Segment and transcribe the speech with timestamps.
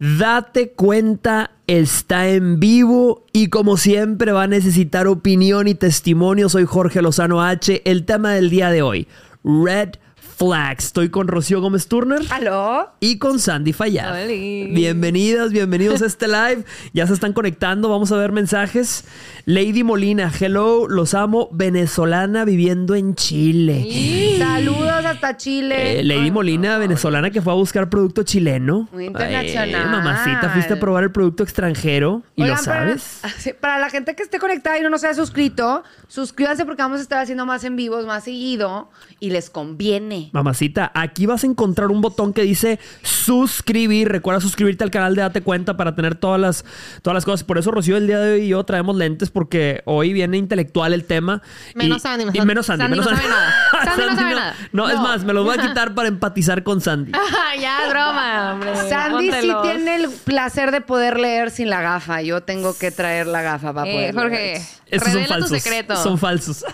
[0.00, 6.48] Date cuenta, está en vivo y como siempre va a necesitar opinión y testimonio.
[6.48, 7.82] Soy Jorge Lozano H.
[7.84, 9.08] El tema del día de hoy,
[9.44, 9.96] Red
[10.44, 10.86] Flags.
[10.86, 12.22] Estoy con Rocío Gómez Turner.
[12.30, 12.88] ¿Aló?
[12.98, 13.74] Y con Sandy.
[13.78, 14.68] Oli.
[14.72, 16.64] Bienvenidas, bienvenidos a este live.
[16.94, 19.04] Ya se están conectando, vamos a ver mensajes.
[19.44, 24.36] Lady Molina, hello, los amo, venezolana viviendo en Chile.
[24.38, 26.00] Saludos hasta Chile.
[26.00, 28.88] Eh, Lady Molina, venezolana que fue a buscar producto chileno.
[28.92, 29.68] Muy internacional.
[29.68, 33.20] Eh, mamacita, fuiste a probar el producto extranjero y Oigan, lo para- sabes.
[33.36, 37.00] sí, Para, la gente que esté conectada y no nos haya suscrito, suscríbanse porque vamos
[37.00, 38.88] a estar haciendo más en vivos, más seguido
[39.18, 40.29] y les conviene.
[40.32, 44.08] Mamacita, aquí vas a encontrar un botón que dice suscribir.
[44.08, 46.64] Recuerda suscribirte al canal de Date Cuenta para tener todas las,
[47.02, 47.44] todas las cosas.
[47.44, 50.92] Por eso, Rocío, el día de hoy y yo traemos lentes porque hoy viene intelectual
[50.92, 51.42] el tema.
[51.74, 52.66] Menos y, y menos.
[52.66, 53.54] Sandy menos no sabe nada.
[53.84, 54.54] Sandy no sabe nada.
[54.72, 57.12] No, es más, me los voy a quitar para empatizar con Sandy.
[57.60, 58.74] ya, broma, hombre.
[58.88, 62.22] Sandy sí tiene el placer de poder leer sin la gafa.
[62.22, 65.00] Yo tengo que traer la gafa para Eh, poder Jorge, leer.
[65.00, 65.62] Son revela tu falsos.
[65.62, 65.96] secreto.
[65.96, 66.64] Son falsos.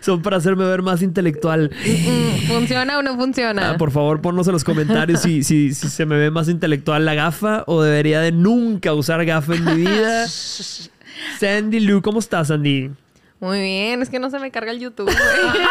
[0.00, 1.70] son para hacerme ver más intelectual.
[1.84, 3.70] Mm, ¿Funciona o no funciona?
[3.70, 7.04] Ah, por favor, ponnos en los comentarios si, si, si se me ve más intelectual
[7.04, 10.26] la gafa o debería de nunca usar gafa en mi vida.
[11.40, 12.90] Sandy Lu, ¿cómo estás, Sandy?
[13.40, 15.16] Muy bien, es que no se me carga el YouTube, güey.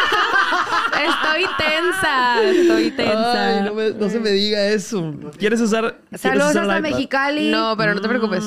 [1.05, 3.57] estoy tensa, estoy tensa.
[3.57, 5.13] Ay, no, me- no se me diga eso.
[5.37, 5.97] ¿Quieres usar?
[6.09, 6.79] ¿quieres Saludos usar hasta?
[6.81, 7.51] Mexicali.
[7.51, 8.43] No, pero no te preocupes.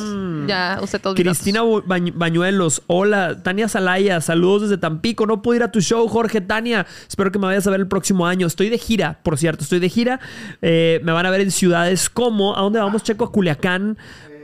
[0.47, 3.43] Ya usé todos mis Cristina Bañ- Bañuelos, hola.
[3.43, 5.27] Tania Salaya, saludos desde Tampico.
[5.27, 6.41] No puedo ir a tu show, Jorge.
[6.41, 8.47] Tania, espero que me vayas a ver el próximo año.
[8.47, 10.19] Estoy de gira, por cierto, estoy de gira.
[10.62, 13.27] Eh, me van a ver en ciudades como, ¿a dónde vamos, Checo?
[13.27, 13.99] A Culiacán.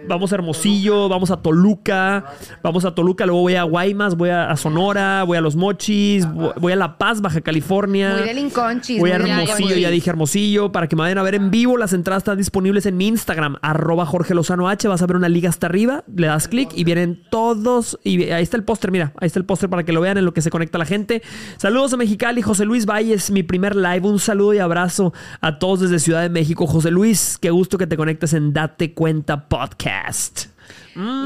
[0.09, 2.25] Vamos a Hermosillo, vamos a Toluca,
[2.63, 6.31] vamos a Toluca, luego voy a Guaymas, voy a, a Sonora, voy a Los Mochis,
[6.33, 8.15] voy voy a La Paz, Baja California.
[8.17, 8.99] Muy del Inconchis.
[8.99, 11.77] Voy a Hermosillo, ya dije Hermosillo, para que me vayan a ver en vivo.
[11.77, 14.89] Las entradas están disponibles en mi Instagram, arroba Jorge Lozano H.
[14.89, 17.99] Vas a ver una liga hasta arriba, le das clic y vienen todos.
[18.03, 20.25] Y ahí está el póster, mira, ahí está el póster para que lo vean en
[20.25, 21.23] lo que se conecta la gente.
[21.57, 24.09] Saludos a Mexicali, José Luis Valles, mi primer live.
[24.09, 26.67] Un saludo y abrazo a todos desde Ciudad de México.
[26.67, 29.96] José Luis, qué gusto que te conectes en Date Cuenta Podcast.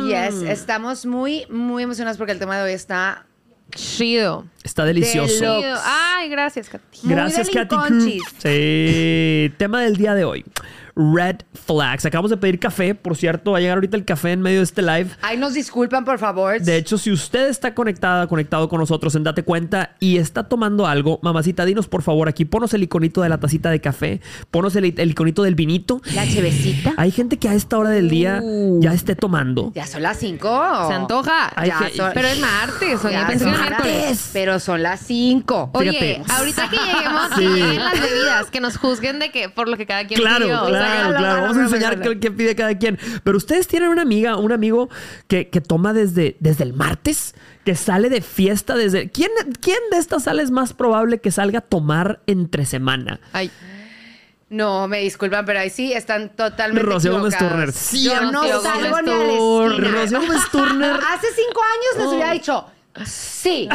[0.08, 3.24] Yes, estamos muy, muy emocionados porque el tema de hoy está
[3.74, 4.46] Chido.
[4.64, 5.62] Está delicioso.
[5.84, 6.98] Ay, gracias, Katy.
[7.04, 8.20] Muy Gracias, Katy.
[8.38, 9.52] Sí.
[9.56, 10.44] Tema del día de hoy.
[10.96, 11.36] Red
[11.66, 12.04] flags.
[12.06, 13.52] Acabamos de pedir café, por cierto.
[13.52, 15.08] Va a llegar ahorita el café en medio de este live.
[15.22, 16.60] Ay, nos disculpan, por favor.
[16.60, 20.86] De hecho, si usted está conectada, conectado con nosotros en Date Cuenta y está tomando
[20.86, 24.74] algo, mamacita, dinos por favor aquí, ponos el iconito de la tacita de café, ponos
[24.76, 26.00] el, el iconito del vinito.
[26.14, 26.92] La chevecita.
[26.96, 28.80] Hay gente que a esta hora del día Uh.
[28.82, 29.72] ya esté tomando.
[29.74, 30.86] Ya son las 5.
[30.88, 31.52] Se antoja.
[31.56, 34.30] Ay, Ya que- son- Pero es martes, oye, Ya pensé son miércoles.
[34.32, 35.70] Pero son las 5.
[35.74, 36.22] Oye, Fíjate.
[36.32, 37.78] ahorita que lleguemos, Sí.
[37.78, 40.62] las bebidas, que nos juzguen de que por lo que cada quien Claro, pidió.
[40.64, 41.42] O sea, claro, claro.
[41.42, 42.98] Vamos a enseñar qué, qué pide cada quien.
[43.24, 44.88] Pero ustedes tienen una amiga, un amigo
[45.28, 49.10] que, que toma desde, desde el martes, que sale de fiesta desde.
[49.10, 49.30] ¿Quién,
[49.60, 53.20] ¿Quién de estas sales es más probable que salga a tomar entre semana?
[53.32, 53.50] Ay,
[54.48, 57.38] No, me disculpan, pero ahí sí están totalmente Rocío Gómez.
[57.38, 57.70] Turner.
[57.92, 59.90] Yo no salgo ni a la esquina.
[60.00, 60.92] Rocío Gómez Turner.
[60.92, 62.66] Hace cinco años les hubiera dicho
[63.04, 63.68] sí.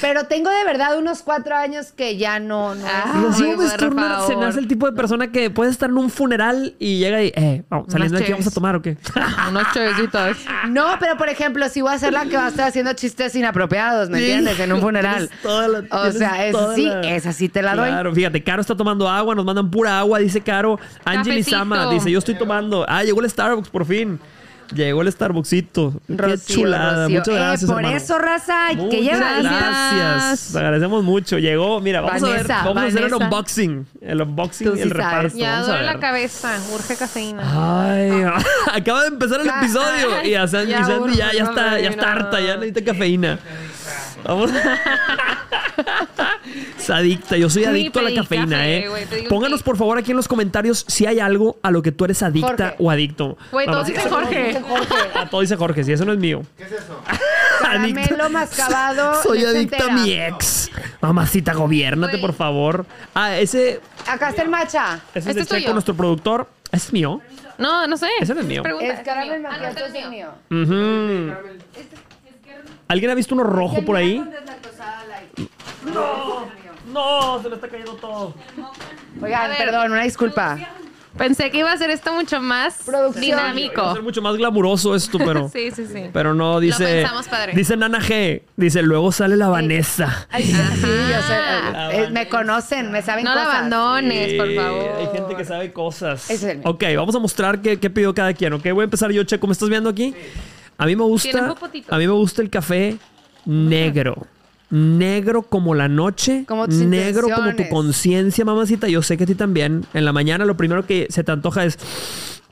[0.00, 2.74] Pero tengo de verdad unos cuatro años que ya no.
[2.74, 3.12] no Ah.
[3.12, 4.36] Por Turner se favor.
[4.38, 7.32] me hace el tipo de persona que puede estar en un funeral y llega y,
[7.36, 8.96] eh, vamos, saliendo de aquí vamos a tomar o qué.
[9.48, 10.38] unos chavecitos.
[10.68, 13.34] No, pero por ejemplo, si voy a ser la que va a estar haciendo chistes
[13.34, 14.58] inapropiados, ¿me entiendes?
[14.60, 15.30] En un funeral.
[15.44, 17.88] La- o sea, es sí, la- esa sí te la doy.
[17.88, 20.78] Claro, fíjate, Caro está tomando agua, nos mandan pura agua, dice Caro.
[21.04, 21.42] Angeli.
[21.42, 22.84] Sama dice, yo estoy tomando.
[22.88, 24.18] Ah, llegó el Starbucks por fin.
[24.74, 25.92] Llegó el Starbucksito.
[26.06, 27.04] Qué chulada.
[27.04, 27.18] Rocío.
[27.18, 27.96] Muchas Eh, gracias, por hermano.
[27.96, 30.52] eso, raza, que Muchas lleva gracias.
[30.52, 31.38] Te agradecemos mucho.
[31.38, 33.86] Llegó, mira, vamos a ver, Vanessa, vamos a hacer el unboxing.
[34.00, 35.04] El unboxing Tú y sí el sabes.
[35.06, 35.36] reparto.
[35.38, 35.94] Ya Vamos a duele ver.
[35.94, 37.42] la cabeza, urge cafeína.
[37.92, 38.24] Ay,
[38.72, 42.40] acaba de empezar el episodio y a Sandy, Ya Sandy ya, está, ya está harta,
[42.40, 43.38] ya necesita cafeína.
[44.24, 44.50] Vamos.
[46.82, 48.78] es adicta, yo soy adicto a la cafeína, café,
[49.20, 49.26] eh.
[49.28, 52.04] Pónganos que- por favor aquí en los comentarios si hay algo a lo que tú
[52.04, 52.74] eres adicta Jorge.
[52.78, 53.38] o adicto.
[53.50, 54.60] Güey, Mamacita, dicen Jorge.
[55.14, 56.42] A todo dice Jorge, si eso no es mío.
[57.60, 59.14] Caramelo mascabado.
[59.22, 60.70] Soy adicta a mi ex.
[61.00, 62.86] Mamacita, gobiernate, por favor.
[63.14, 65.00] Ah, ese, Acá está el matcha.
[65.14, 66.48] ese es Este de es Checo, nuestro productor.
[66.70, 67.20] ¿Ese es mío?
[67.58, 68.08] No, no sé.
[68.20, 68.62] Ese no es mío.
[68.62, 70.28] Pregunta, Es caramel Ah, no, macchiato, este es el mío.
[70.50, 71.32] Ujú.
[72.88, 74.22] ¿Alguien ha visto uno rojo por ahí?
[75.94, 76.46] No,
[77.42, 78.34] se le está cayendo todo.
[79.20, 79.56] Oigan, A ver.
[79.58, 80.58] perdón, una disculpa.
[81.16, 83.36] Pensé que iba a ser esto mucho más Producción.
[83.38, 83.92] Va a dinámico.
[83.92, 85.46] ser mucho más glamuroso esto, pero.
[85.52, 86.04] Sí, sí, sí.
[86.10, 86.84] Pero no, dice.
[87.02, 87.52] pensamos, padre.
[87.54, 88.42] Dice Nana G.
[88.56, 90.26] Dice, luego sale la Vanessa.
[90.30, 91.38] Ay, sí, sí, yo sé,
[92.04, 93.58] eh, me conocen, me saben No la cosas.
[93.58, 94.90] abandones, por Sí, favor.
[94.98, 96.30] Hay gente que sabe cosas.
[96.30, 96.70] Ese es el mío.
[96.70, 98.62] ok, vamos a mostrar qué, qué pidió cada quien, ¿ok?
[98.72, 99.46] Voy a empezar yo, Checo.
[99.46, 100.14] ¿Me estás viendo aquí?
[100.78, 101.56] A mí me Tiene gusta.
[101.90, 102.96] A mí me gusta el café
[103.44, 104.26] negro.
[104.72, 106.44] Negro como la noche.
[106.48, 108.88] Como negro como tu conciencia, mamacita.
[108.88, 109.84] Yo sé que a ti también.
[109.92, 111.78] En la mañana lo primero que se te antoja es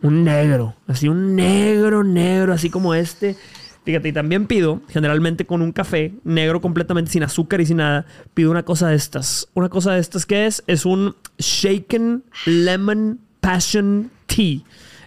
[0.02, 0.74] un negro.
[0.86, 3.36] Así un negro, negro, así como este.
[3.84, 8.04] Fíjate, y también pido, generalmente con un café negro completamente sin azúcar y sin nada,
[8.34, 9.48] pido una cosa de estas.
[9.54, 10.62] Una cosa de estas, ¿qué es?
[10.66, 14.58] Es un shaken lemon passion tea.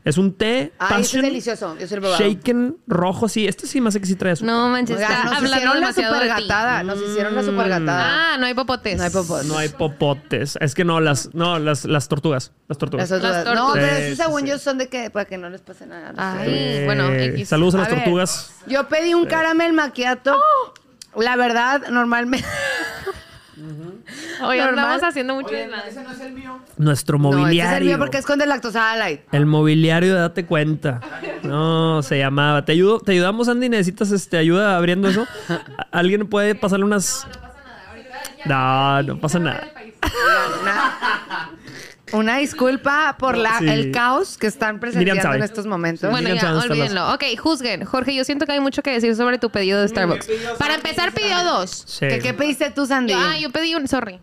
[0.05, 1.77] Es un té Ay, ese es passion delicioso.
[1.79, 3.47] Yo se lo shaken rojo, sí.
[3.47, 4.53] Este sí más sé que sí trae azúcar.
[4.53, 6.25] No manches, está nos hablando hicieron la demasiado de ti.
[6.27, 6.83] supergatada.
[6.83, 8.33] Nos hicieron la supergatada.
[8.33, 8.97] Ah, no hay popotes.
[8.97, 9.45] No hay popotes.
[9.47, 10.57] No hay popotes.
[10.59, 12.51] Es que no, las, no, las, las tortugas.
[12.67, 13.09] Las tortugas.
[13.09, 13.73] Las Las no, tortugas.
[13.89, 14.47] pero Sí, según sí.
[14.47, 16.13] yo son de que para que no les pase nada.
[16.17, 17.47] Ay, Eh, bueno, X.
[17.47, 18.51] Saludos a las ver, tortugas.
[18.67, 20.35] Yo pedí un caramel macchiato.
[21.15, 22.45] La verdad, normalmente.
[23.55, 24.69] Hoy Normal.
[24.69, 25.91] andamos haciendo mucho desmadre.
[26.03, 26.59] no es el mío.
[26.77, 27.87] Nuestro No, este es el mobiliario.
[27.89, 28.39] mío porque es con
[28.97, 29.21] light.
[29.31, 30.99] El mobiliario, date cuenta.
[31.43, 32.65] No, se llamaba.
[32.65, 33.69] ¿Te, ayudo, ¿Te ayudamos, Andy?
[33.69, 35.27] ¿Necesitas este, ayuda abriendo eso?
[35.49, 37.27] ¿A- ¿Alguien puede pasarle unas...?
[38.45, 39.67] No, no pasa nada.
[40.61, 41.49] Una,
[42.13, 43.67] una disculpa por la, Sí.
[43.69, 45.37] el caos que están presenciando sabe.
[45.37, 46.09] en estos momentos.
[46.11, 47.13] Bueno, ya, olvídenlo.
[47.13, 47.83] Ok, juzguen.
[47.85, 50.27] Jorge, yo siento que hay mucho que decir sobre tu pedido de Starbucks.
[50.57, 51.83] Para empezar, pidió dos.
[51.87, 52.07] Sí.
[52.07, 53.13] ¿Qué, qué pediste tú, Sandy?
[53.13, 54.19] Yo- ah, yo pedí un, sorry.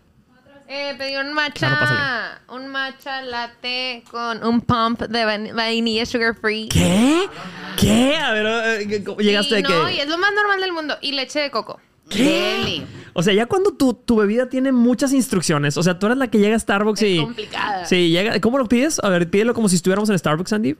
[0.73, 2.63] Eh, pedí un matcha, Claro, pásale.
[2.63, 6.69] un matcha latte con un pump de van- vainilla sugar free.
[6.69, 7.29] ¿Qué?
[7.77, 8.17] ¿Qué?
[8.17, 8.47] A ver,
[8.89, 9.95] eh, ¿cómo llegaste Y no, qué?
[9.95, 10.97] y es lo más normal del mundo.
[11.01, 11.81] Y leche de coco.
[12.19, 12.85] Deli.
[13.13, 16.29] O sea, ya cuando tu, tu bebida tiene muchas instrucciones, o sea, tú eres la
[16.29, 17.19] que llega a Starbucks Es y...
[17.19, 17.85] complicada.
[17.85, 18.41] Sí, llega...
[18.41, 19.01] ¿Cómo lo pides?
[19.03, 20.77] A ver, pídelo como si estuviéramos en Starbucks, Andy.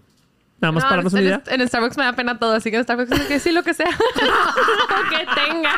[0.61, 1.43] Nada más No, para darnos una en, idea.
[1.47, 3.73] en Starbucks me da pena todo, así que en Starbucks es que sí, lo que
[3.73, 3.87] sea.
[3.91, 5.73] lo que tenga.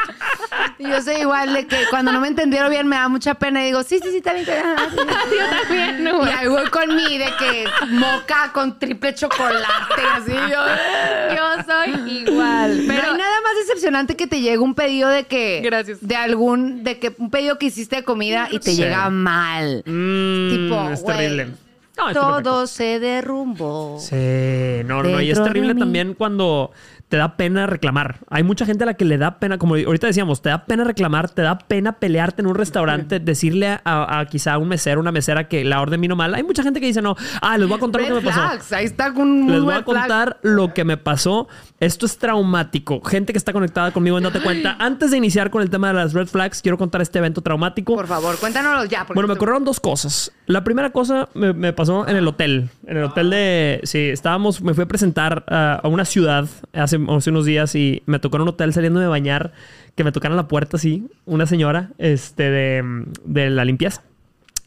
[0.79, 3.67] Yo soy igual de que cuando no me entendieron bien me da mucha pena y
[3.67, 4.37] digo, sí, sí, sí, bien.
[4.39, 4.65] está bien.
[4.97, 6.33] Yo también, Y güey.
[6.33, 11.37] ahí voy con mi de que moca con triple chocolate, así yo.
[11.37, 12.85] Yo soy igual.
[12.89, 15.61] Pero no hay nada más decepcionante que te llegue un pedido de que.
[15.63, 15.99] Gracias.
[16.01, 16.83] De algún.
[16.85, 18.77] De que un pedido que hiciste de comida y te Sí.
[18.77, 19.83] llega mal.
[19.87, 21.49] Mm, Tipo, es terrible.
[21.97, 22.13] No,
[22.43, 23.99] Todo se derrumbó.
[24.01, 25.21] Sí, no, no.
[25.21, 26.73] Y es terrible también cuando
[27.13, 28.21] te da pena reclamar.
[28.31, 30.83] Hay mucha gente a la que le da pena, como ahorita decíamos, te da pena
[30.83, 35.13] reclamar, te da pena pelearte en un restaurante, decirle a, a quizá un mesero, una
[35.13, 36.33] mesera que la orden vino mal.
[36.35, 38.31] Hay mucha gente que dice, no, ah, les voy a contar lo que Red me
[38.31, 38.75] pasó.
[38.75, 39.99] Ahí está un Les voy a red flag.
[40.01, 41.49] contar lo que me pasó.
[41.81, 43.03] Esto es traumático.
[43.03, 44.77] Gente que está conectada conmigo en Date Cuenta.
[44.79, 47.95] Antes de iniciar con el tema de las red flags, quiero contar este evento traumático.
[47.95, 49.05] Por favor, cuéntanos ya.
[49.05, 50.33] Bueno, me tú- ocurrieron dos cosas.
[50.47, 52.71] La primera cosa me, me pasó en el hotel.
[52.87, 53.81] En el hotel de...
[53.85, 54.63] Sí, estábamos...
[54.63, 58.37] Me fui a presentar a, a una ciudad hace, hace unos días y me tocó
[58.37, 59.53] en un hotel saliendo de bañar
[59.95, 64.03] que me tocaron la puerta así, una señora este, de, de la limpieza.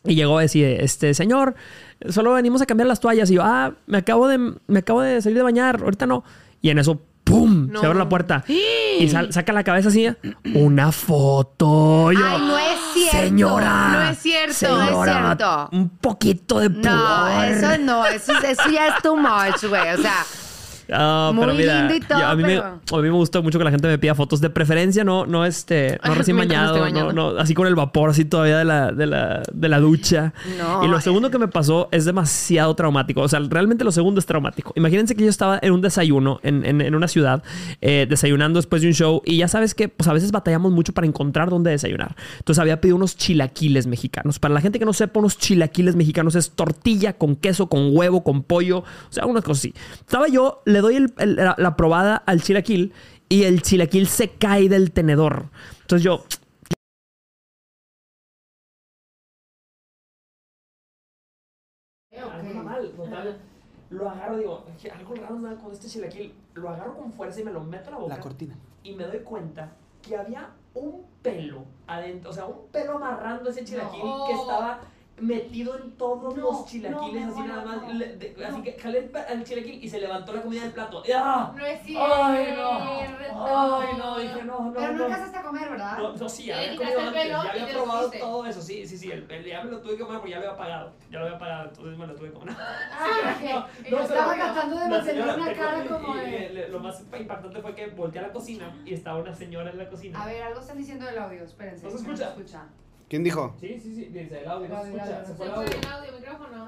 [0.03, 1.55] Y llegó a decir, este, señor,
[2.09, 3.31] solo venimos a cambiar las toallas.
[3.31, 4.37] Y yo, ah, me acabo de,
[4.67, 6.23] me acabo de salir de bañar, ahorita no.
[6.61, 7.69] Y en eso, ¡pum!
[7.71, 7.79] No.
[7.79, 8.43] Se abre la puerta.
[8.47, 10.07] Y sal- saca la cabeza así,
[10.53, 12.11] una foto.
[12.11, 13.17] Yo, Ay, no es cierto.
[13.17, 13.89] Señora.
[13.93, 14.53] No es cierto.
[14.53, 15.69] Señora, No es cierto.
[15.71, 16.85] Un poquito de pudor.
[16.85, 19.89] No, eso no, eso, eso ya es too much, güey.
[19.93, 20.23] O sea,
[20.91, 23.57] Ah, pero mira, lindo y todo, yo- a, mí me, a mí me gusta mucho
[23.57, 26.73] que la gente me pida fotos de preferencia, no, no este, no recién bañado,
[27.13, 30.33] no, así con el vapor, así todavía de la, de la, de la ducha.
[30.83, 33.21] Y lo segundo que me pasó es demasiado traumático.
[33.21, 34.73] O sea, realmente lo segundo es traumático.
[34.75, 37.43] Imagínense que yo estaba en un desayuno en, en- en una ciudad,
[37.81, 40.93] eh, desayunando después de un show, y ya sabes que pues a veces batallamos mucho
[40.93, 42.15] para encontrar dónde desayunar.
[42.39, 44.39] Entonces había pedido unos chilaquiles mexicanos.
[44.39, 48.23] Para la gente que no sepa, unos chilaquiles mexicanos es tortilla con queso, con huevo,
[48.23, 49.73] con pollo, o sea, unas cosas así.
[49.99, 52.91] Estaba yo, le doy el- el- la, la probada al chilaquil
[53.29, 55.45] y el chilaquil se cae del tenedor.
[55.83, 56.25] Entonces yo,
[62.95, 63.37] total.
[63.91, 66.33] Lo agarro, digo, "Oye, algo raro anda con este chilaquil.
[66.55, 68.15] Lo agarro con fuerza y me lo meto a la boca.
[68.15, 68.55] La cortina.
[68.83, 73.63] Y me doy cuenta que había un pelo adentro, o sea, un pelo amarrando ese
[73.63, 74.81] chilaquil que estaba
[75.17, 77.93] metido en todos los chilaquiles, así nada más.
[77.93, 81.01] Le- de- así que jalé el, chilaquil y se levantó la comida del plato.
[81.15, 81.53] ¡Ah!
[81.55, 82.79] no es ¡Ay, no!
[83.47, 84.19] ¡Ay, no!
[84.19, 85.03] Dije, no, no, Pero no no.
[85.05, 85.97] alcanzaste a comer, ¿verdad?
[85.99, 89.11] No, no, sí, Le había comido antes, ya había probado todo eso, sí, sí, sí,
[89.11, 91.25] el, el- ya me lo tuve que comer porque ya lo había pagado, ya lo
[91.25, 92.55] había pagado, entonces me lo tuve que comer.
[92.59, 93.65] Ah, ok.
[93.89, 97.87] No, no, estaba tratando de mantener una cara como de- Lo más impactante fue que
[97.87, 100.21] volteé a la cocina y estaba una señora en la cocina.
[100.21, 101.85] A ver, algo están diciendo del audio, espérense.
[101.85, 102.29] ¿No se escucha?
[102.29, 102.63] escucha.
[103.09, 103.55] ¿Quién dijo?
[103.59, 105.69] Sí, sí, sí, dice el audio, no se escucha, se fue el audio.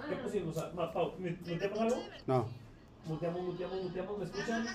[0.09, 0.57] ¿Qué pusimos?
[0.57, 2.03] Ah, Pau, ¿muteamos algo?
[2.27, 2.47] No.
[3.05, 4.65] Muteamos, muteamos, muteamos, ¿me escuchan?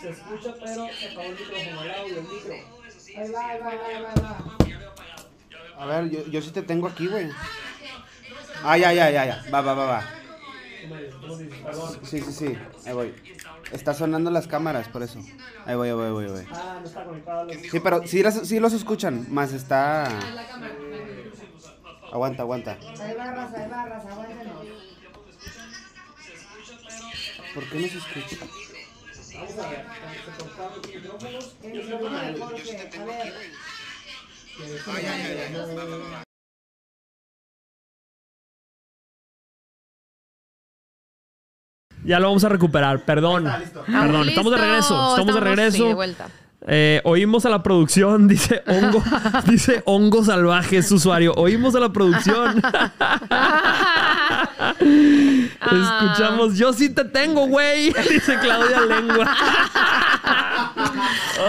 [0.00, 2.54] Se escucha, pero se acabó el micrófono, el audio, el micro.
[3.18, 5.82] Ahí va, ahí va, ahí va, ahí va.
[5.82, 7.28] A ver, yo, yo sí te tengo aquí, güey.
[8.62, 9.44] Ah, ya, ya, ya, ya.
[9.52, 10.04] Va, va, va, va.
[12.04, 12.58] Sí, sí, sí.
[12.86, 13.14] Ahí voy.
[13.72, 15.20] Está sonando las cámaras, por eso.
[15.66, 16.44] Ahí voy, ahí voy, ahí voy.
[16.52, 17.44] Ah, no está conectado.
[17.44, 20.08] los- Sí, pero sí, las- sí los escuchan, más está...
[22.12, 22.76] Aguanta, aguanta.
[22.76, 23.24] Raza, ahí va,
[23.86, 24.66] raza, aguántenos.
[27.54, 28.36] ¿Por qué no se escucha?
[29.34, 29.84] Vamos a ver,
[30.74, 31.54] los micrófonos.
[31.62, 32.62] El micrófono de Jorge,
[35.08, 35.34] a ver.
[42.04, 43.44] Ya lo vamos a recuperar, perdón.
[43.86, 45.96] Perdón, estamos de regreso, estamos de regreso.
[46.66, 49.02] Eh, oímos a la producción, dice hongo,
[49.46, 51.32] dice hongo salvaje su usuario.
[51.36, 52.62] Oímos a la producción.
[54.80, 59.36] Escuchamos, yo sí te tengo, güey, dice Claudia Lengua.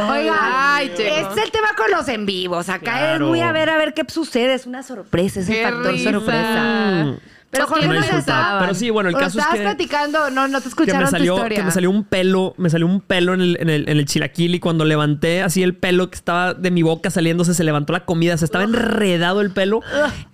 [0.09, 2.69] Oiga, Ay, este es el tema con los en vivos.
[2.69, 3.25] Acá Claro.
[3.25, 4.53] es muy a ver, a ver qué sucede.
[4.53, 6.11] Es una sorpresa, es el factor risa.
[6.11, 7.15] sorpresa.
[7.51, 8.59] Pero Jorge no disculpa, estaba.
[8.61, 11.07] pero sí, bueno, el caso es estabas que- platicando, no, no te que escucharon me
[11.09, 11.57] salió, tu historia.
[11.57, 14.05] que me salió un pelo, me salió un pelo en el, en el, en el
[14.05, 17.91] chilaquil y cuando levanté así el pelo que estaba de mi boca saliéndose, se levantó
[17.91, 19.81] la comida, se estaba enredado el pelo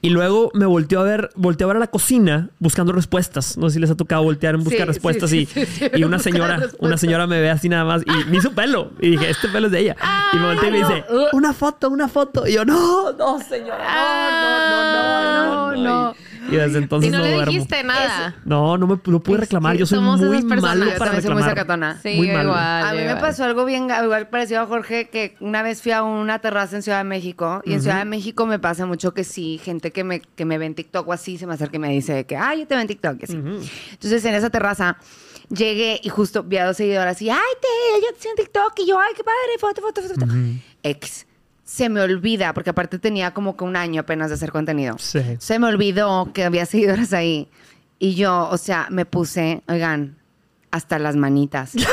[0.03, 3.57] y luego me volteó a ver, volteó a ver a la cocina buscando respuestas.
[3.57, 5.85] No sé si les ha tocado voltear en busca de Sí, respuestas sí, y, sí,
[5.95, 8.91] y una buscar señora, una señora me ve así nada más y me hizo pelo
[9.01, 9.95] y dije, este pelo es de ella.
[10.33, 12.45] y me volteé y me dice, una foto, una foto.
[12.45, 16.11] Y yo, no, no, señora, no, no, no, no, no.
[16.13, 17.51] Y- Y desde entonces Si no, no, le duermo.
[17.51, 18.35] dijiste nada.
[18.45, 19.73] No, no me no pude reclamar.
[19.73, 20.77] que Yo soy somos muy esas personas.
[20.77, 21.43] malo para soy muy reclamar.
[21.49, 21.99] sacatona.
[22.01, 22.49] Sí, muy malo.
[22.49, 22.85] igual.
[22.87, 26.03] A mí me pasó algo bien igual parecido a Jorge que una vez fui a
[26.03, 29.23] una terraza en Ciudad de México y en Ciudad de México me pasa mucho que
[29.23, 31.79] sí, gente que me, que me ve en TikTok o así se me acerca y
[31.79, 33.33] me dice que, ay, yo te veo en TikTok y así.
[33.35, 34.97] Entonces en esa terraza
[35.49, 38.73] llegué y justo vi a dos seguidoras y, ay, te, yo te sigo en TikTok
[38.79, 40.13] y yo, ay, qué padre, foto, foto, foto.
[40.25, 40.33] foto.
[40.83, 41.26] Ex.
[41.67, 44.95] Se me olvida, porque aparte tenía como que un año apenas de hacer contenido.
[44.99, 45.19] Sí.
[45.37, 47.49] Se me olvidó que había seguidoras ahí.
[47.99, 50.17] Y yo, o sea, me puse, oigan,
[50.71, 51.73] hasta las manitas.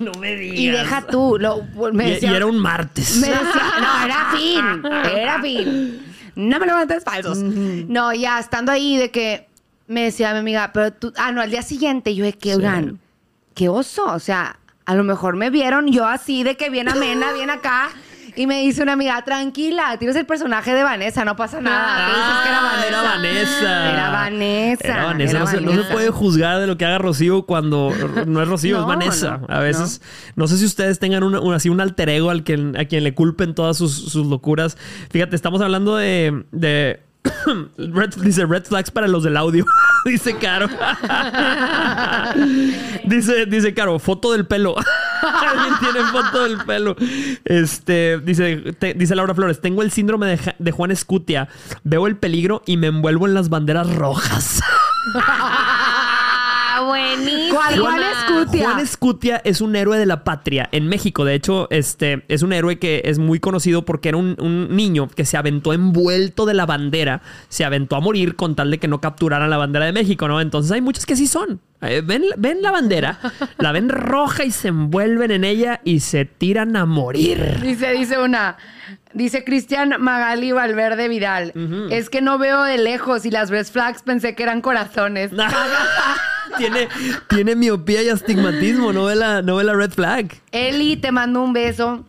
[0.00, 0.58] No me digas.
[0.58, 3.16] Y deja tú, lo, me decía, y era un martes.
[3.18, 6.02] me decía, no, era fin, era fin.
[6.34, 7.38] No me levantes falsos.
[7.38, 9.46] No, ya estando ahí de que
[9.86, 12.98] me decía mi amiga, pero tú, ah, no, al día siguiente yo de que, oigan,
[13.54, 17.32] qué oso, o sea, a lo mejor me vieron yo así de que bien amena,
[17.32, 17.90] bien acá.
[18.36, 22.06] Y me dice una amiga, tranquila, tienes el personaje de Vanessa, no pasa nada.
[22.08, 22.88] Tú dices que era Ah, Vanessa.
[22.88, 23.90] era Vanessa.
[23.92, 24.84] Era Vanessa.
[24.88, 25.30] Era Vanessa.
[25.30, 27.92] era no, se, no se puede juzgar de lo que haga Rocío cuando
[28.26, 29.38] no es Rocío, es No, Vanessa.
[29.38, 30.00] no, a veces,
[30.34, 30.48] no.
[30.48, 33.54] sé si ustedes tengan una- así un alter ego al que, a quien le culpen
[33.54, 34.76] todas sus, sus locuras.
[35.10, 36.44] Fíjate, estamos hablando de.
[36.50, 37.03] de
[37.78, 39.64] red- dice red flags para los del audio.
[40.04, 40.68] dice Caro.
[43.04, 44.74] dice, dice Caro, foto del pelo.
[45.22, 46.96] Alguien tiene foto del pelo.
[47.44, 51.48] Este, dice, te- dice Laura Flores, tengo el síndrome de, Ja- de Juan Escutia.
[51.82, 54.60] Veo el peligro y me envuelvo en las banderas rojas.
[56.86, 57.54] Buenísimo.
[57.54, 57.78] ¿Cuál?
[57.78, 58.64] Juan Escutia.
[58.64, 61.24] Juan Escutia es un héroe de la patria en México.
[61.24, 65.08] De hecho, este es un héroe que es muy conocido porque era un, un niño
[65.08, 68.88] que se aventó envuelto de la bandera, se aventó a morir con tal de que
[68.88, 70.40] no capturaran la bandera de México, ¿no?
[70.40, 71.60] Entonces hay muchos que sí son.
[71.84, 73.18] Eh, ven, ven la bandera,
[73.58, 77.60] la ven roja y se envuelven en ella y se tiran a morir.
[77.60, 78.56] Dice, dice una.
[79.12, 81.52] Dice Cristian Magali Valverde Vidal.
[81.90, 85.30] Es que no veo de lejos y las red flags pensé que eran corazones.
[86.56, 86.88] tiene,
[87.28, 90.32] tiene miopía y astigmatismo, no ve la, no ve la red flag.
[90.52, 92.04] Eli, te mando un beso.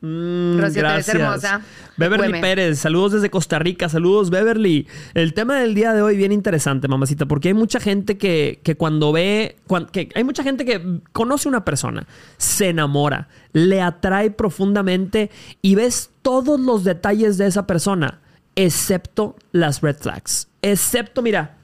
[0.00, 1.60] Mm, Rocío, te ves hermosa.
[1.96, 2.40] Beverly Cueme.
[2.40, 4.86] Pérez, saludos desde Costa Rica, saludos Beverly.
[5.14, 8.76] El tema del día de hoy bien interesante, mamacita, porque hay mucha gente que, que
[8.76, 9.56] cuando ve,
[9.90, 15.30] que hay mucha gente que conoce a una persona, se enamora, le atrae profundamente
[15.60, 18.20] y ves todos los detalles de esa persona,
[18.54, 21.56] excepto las red flags, excepto, mira,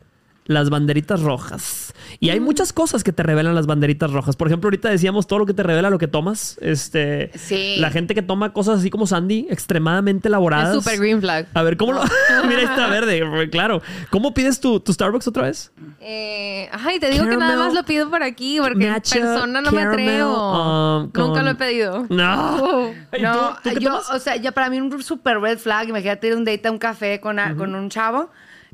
[0.47, 1.84] las banderitas rojas.
[2.21, 4.37] Y hay muchas cosas que te revelan las banderitas rojas.
[4.37, 6.57] Por ejemplo, ahorita decíamos todo lo que te revela lo que tomas.
[6.61, 7.77] Este, Sí.
[7.79, 10.75] La gente que toma cosas así como Sandy, extremadamente elaboradas.
[10.75, 11.47] Super green flag.
[11.55, 12.03] A ver, ¿cómo lo...?
[12.49, 13.83] Mira, está verde, claro.
[14.11, 15.73] ¿Cómo pides tu, tu Starbucks otra vez?
[16.01, 19.73] Eh, ay, te digo que nada más lo pido por aquí porque en persona no
[19.73, 20.99] me atrevo.
[21.05, 22.07] um, Nunca lo he pedido.
[22.09, 22.91] No.
[23.17, 24.11] ¿Y No, tú- tú qué yo, tomas?
[24.11, 26.79] o sea, ya para mí un super red flag, imagínate ir un date a un
[26.79, 28.31] café con, a- con un chavo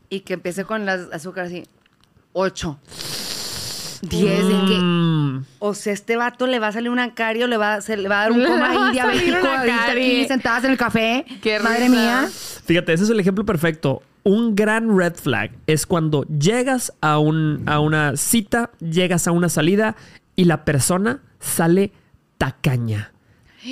[0.09, 1.65] y que empiece con las azúcar así,
[2.33, 2.79] ocho,
[4.03, 7.57] diez, de que, o sea, este vato le va a salir una carie o le
[7.57, 10.77] va, se le va a dar un coma ahí diabético ahorita aquí sentadas en el
[10.79, 11.25] café.
[11.43, 11.91] Qué Madre risa.
[11.91, 12.29] mía.
[12.65, 14.03] Fíjate, ese es el ejemplo perfecto.
[14.23, 19.49] Un gran red flag es cuando llegas a, un, a una cita, llegas a una
[19.49, 19.97] salida
[20.37, 21.93] y la persona sale
[22.39, 23.13] tacaña.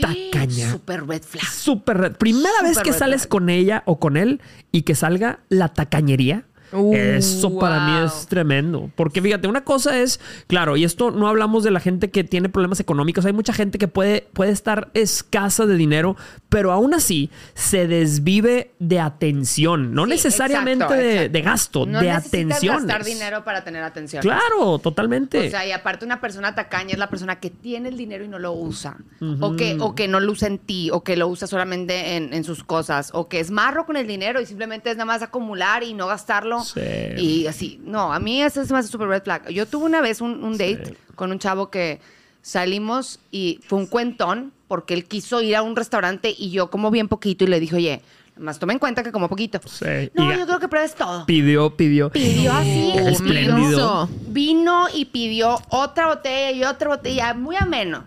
[0.00, 0.70] Tacaña.
[0.72, 1.44] Super red flag.
[1.46, 2.12] Super red.
[2.16, 3.28] Primera Super vez que sales flag.
[3.30, 4.40] con ella o con él
[4.72, 6.44] y que salga la tacañería.
[6.72, 8.90] Uh, Eso para mí es tremendo.
[8.94, 12.48] Porque fíjate, una cosa es, claro, y esto no hablamos de la gente que tiene
[12.48, 13.24] problemas económicos.
[13.24, 16.16] Hay mucha gente que puede, puede estar escasa de dinero,
[16.48, 19.94] pero aún así se desvive de atención.
[19.94, 21.32] No Sí, necesariamente exacto, de, exacto.
[21.32, 22.76] de gasto, No de atención.
[22.86, 24.22] gastar dinero para tener atención.
[24.22, 25.46] Claro, totalmente.
[25.46, 28.28] O sea, y aparte una persona tacaña es la persona que tiene el dinero y
[28.28, 28.96] no lo usa.
[29.40, 32.32] o, que, o que no lo usa en ti, o que lo usa solamente en,
[32.32, 35.22] en sus cosas, o que es marro con el dinero y simplemente es nada más
[35.22, 36.57] acumular y no gastarlo.
[36.64, 36.80] Sí.
[37.16, 37.80] Y así.
[37.84, 39.48] No, a mí ese es más super red flag.
[39.50, 42.00] Yo tuve una vez un, un date con un chavo que
[42.42, 46.90] salimos y fue un cuentón porque él quiso ir a un restaurante y yo como
[46.90, 48.02] bien poquito y le dije, oye,
[48.36, 49.60] más toma en cuenta que como poquito.
[49.66, 50.10] Sí.
[50.14, 51.26] No, Y- yo creo que pruebes todo.
[51.26, 52.10] pidió, pidió.
[52.10, 52.92] Pidió así.
[52.96, 54.08] Espléndido.
[54.28, 58.04] Vino y pidió otra botella y otra botella, muy ameno.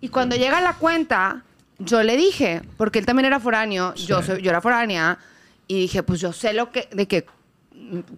[0.00, 1.44] Y cuando llega la cuenta,
[1.78, 5.18] yo le dije, porque él también era foráneo, yo, soy, yo era foránea,
[5.66, 7.26] y dije, pues yo sé lo que, de que,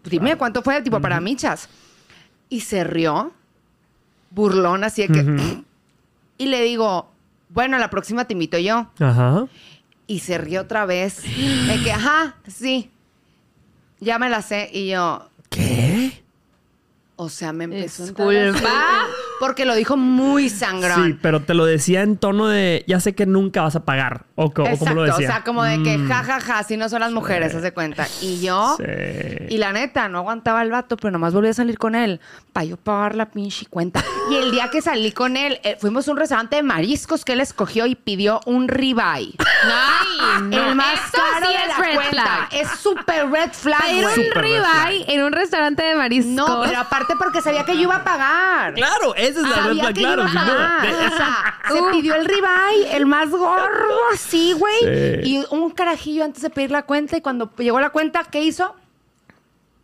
[0.04, 1.68] dime cuánto fue, tipo, para michas.
[2.48, 3.32] Y se rió,
[4.30, 5.62] burlón, así de que,
[6.38, 7.10] y le digo,
[7.48, 8.90] bueno, la próxima te invito yo.
[8.98, 9.46] Ajá.
[10.06, 12.90] Y se rió otra vez, de que, ajá, sí,
[14.00, 14.68] ya me la sé.
[14.72, 16.22] Y yo, ¿Qué?
[17.16, 19.06] o sea, me empezó a entrar así, Disculpa.
[19.42, 21.04] Porque lo dijo muy sangrón.
[21.04, 24.24] Sí, pero te lo decía en tono de ya sé que nunca vas a pagar.
[24.36, 25.26] O, co- o Exacto, como lo decía.
[25.28, 27.62] o sea, como de que Mm, ja, ja, ja, así no son las mujeres, haz
[27.62, 28.06] de cuenta.
[28.20, 28.84] Y yo, sí.
[29.48, 32.20] y la neta, no aguantaba el vato, pero nomás volví a salir con él
[32.52, 34.00] para yo pagar la pinche cuenta.
[34.30, 37.32] Y el día que salí con él, eh, fuimos a un restaurante de mariscos que
[37.32, 39.34] él escogió y pidió un ribeye.
[39.64, 40.68] Ay, no.
[40.68, 42.10] el más Eso caro sí de es la red cuenta.
[42.12, 42.48] flag.
[42.52, 44.28] Es súper red flag, güey.
[44.28, 46.32] un ribeye en un restaurante de mariscos.
[46.32, 48.74] No, pero aparte porque sabía que yo iba a pagar.
[48.74, 50.78] Claro, esa es la red claro, sin duda.
[50.82, 54.78] O sea, se pidió el ribeye, el más gordo, así, güey.
[55.22, 55.28] Sí.
[55.30, 57.16] Y un carajillo antes de pedir la cuenta.
[57.16, 58.74] Y cuando llegó la cuenta, ¿qué hizo?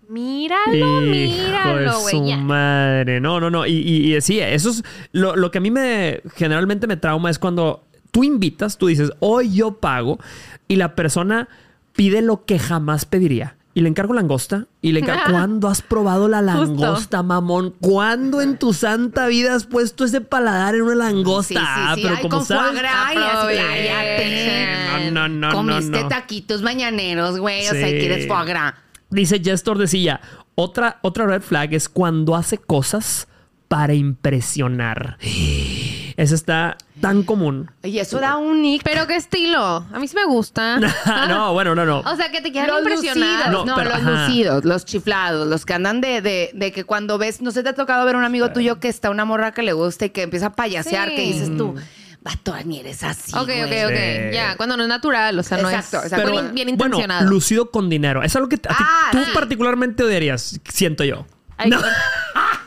[0.09, 2.17] Míralo, Hijo míralo, güey.
[2.17, 2.39] su ya.
[2.39, 3.21] madre.
[3.21, 3.67] No, no, no.
[3.67, 7.29] Y, y, y sí, eso es lo, lo que a mí me generalmente me trauma
[7.29, 10.19] es cuando tú invitas, tú dices, hoy yo pago,
[10.67, 11.49] y la persona
[11.95, 13.57] pide lo que jamás pediría.
[13.79, 14.67] Y le encargo langosta.
[14.83, 15.23] Y le encargo.
[15.31, 17.77] ¿Cuándo has probado la langosta, mamón?
[17.81, 21.55] ¿Cuándo en tu santa vida has puesto ese paladar en una langosta?
[21.55, 21.65] Sí, sí, sí.
[21.65, 22.83] Ah, pero Ay, como con sabes.
[22.83, 24.67] cállate.
[25.13, 27.69] No, no, no, Comiste no, taquitos mañaneros, güey.
[27.69, 28.75] O sea, quieres foie gras.
[29.11, 30.23] Dice Jess Tordesilla,
[30.57, 33.29] otra, otra red flag es cuando hace cosas
[33.69, 35.19] para impresionar.
[36.17, 37.71] Eso está tan común.
[37.83, 38.83] Y eso da un nick.
[38.83, 39.87] Pero qué estilo.
[39.93, 40.79] A mí sí me gusta.
[41.29, 42.01] no, bueno, no, no.
[42.01, 43.47] O sea, que te quieran Los impresionar.
[43.51, 44.27] lucidos, No, no, pero, los ajá.
[44.27, 47.69] lucidos, los chiflados, los que andan de, de, de que cuando ves, no sé, te
[47.71, 50.23] ha tocado ver un amigo tuyo que está una morra que le gusta y que
[50.23, 51.17] empieza a payasear, Sí.
[51.17, 51.75] que dices tú,
[52.21, 53.33] vato, ni eres así.
[53.35, 53.63] ok, güey".
[53.63, 53.95] ok, ok.
[53.97, 54.35] Sí.
[54.35, 55.39] Ya, cuando no es natural.
[55.39, 56.31] O sea, no Exacto, es exacto.
[56.33, 57.31] bien, bien bueno, intencionado.
[57.31, 58.23] lucido con dinero.
[58.23, 59.31] Es algo que a ti- Ah, tú sí.
[59.35, 61.27] particularmente odiarías, siento yo.
[61.57, 61.81] Ay, No,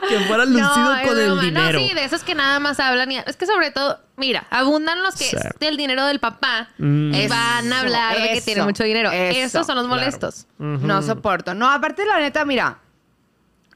[0.08, 1.42] que fuera lucido es con el broma.
[1.42, 1.80] dinero.
[1.80, 3.10] No, sí, de esos que nada más hablan.
[3.12, 5.36] Y, es que sobre todo, mira, abundan los que Sí.
[5.60, 6.68] del dinero del papá.
[6.78, 7.12] Mm.
[7.28, 9.10] Van a hablar de que Eso, tienen mucho dinero.
[9.12, 10.00] eso, Esos son los claro.
[10.00, 10.46] molestos.
[10.58, 11.54] No soporto.
[11.54, 12.78] No, aparte, la neta, mira,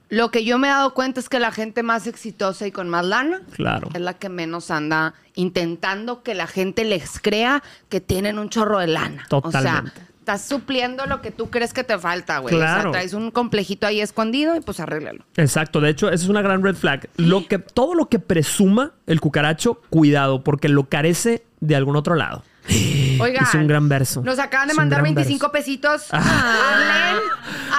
[0.08, 2.88] lo que yo me he dado cuenta es que la gente más exitosa y con
[2.88, 3.88] más lana Claro.
[3.92, 8.78] es la que menos anda intentando que la gente les crea que tienen un chorro
[8.78, 9.24] de lana.
[9.30, 9.90] O Totalmente.
[10.00, 12.52] sea, estás supliendo lo que tú crees que te falta, güey.
[12.52, 12.82] O Claro.
[12.82, 15.24] sea, traes un complejito ahí escondido y pues arréglalo.
[15.36, 17.08] Exacto, de hecho, esa es una gran red flag.
[17.16, 22.16] Lo que, todo lo que presuma el cucaracho, cuidado, porque lo carece de algún otro
[22.16, 22.42] lado.
[23.20, 23.44] Oigan.
[23.44, 24.22] Es un gran verso.
[24.22, 25.52] Nos acaban de Es mandar gran 25 verso.
[25.52, 26.02] pesitos.
[26.12, 27.14] Ah.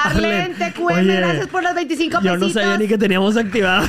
[0.05, 2.39] Arlen, Arlen, TQM, oye, gracias por los 25 Yo pesitos.
[2.39, 3.87] no sabía ni que teníamos activado.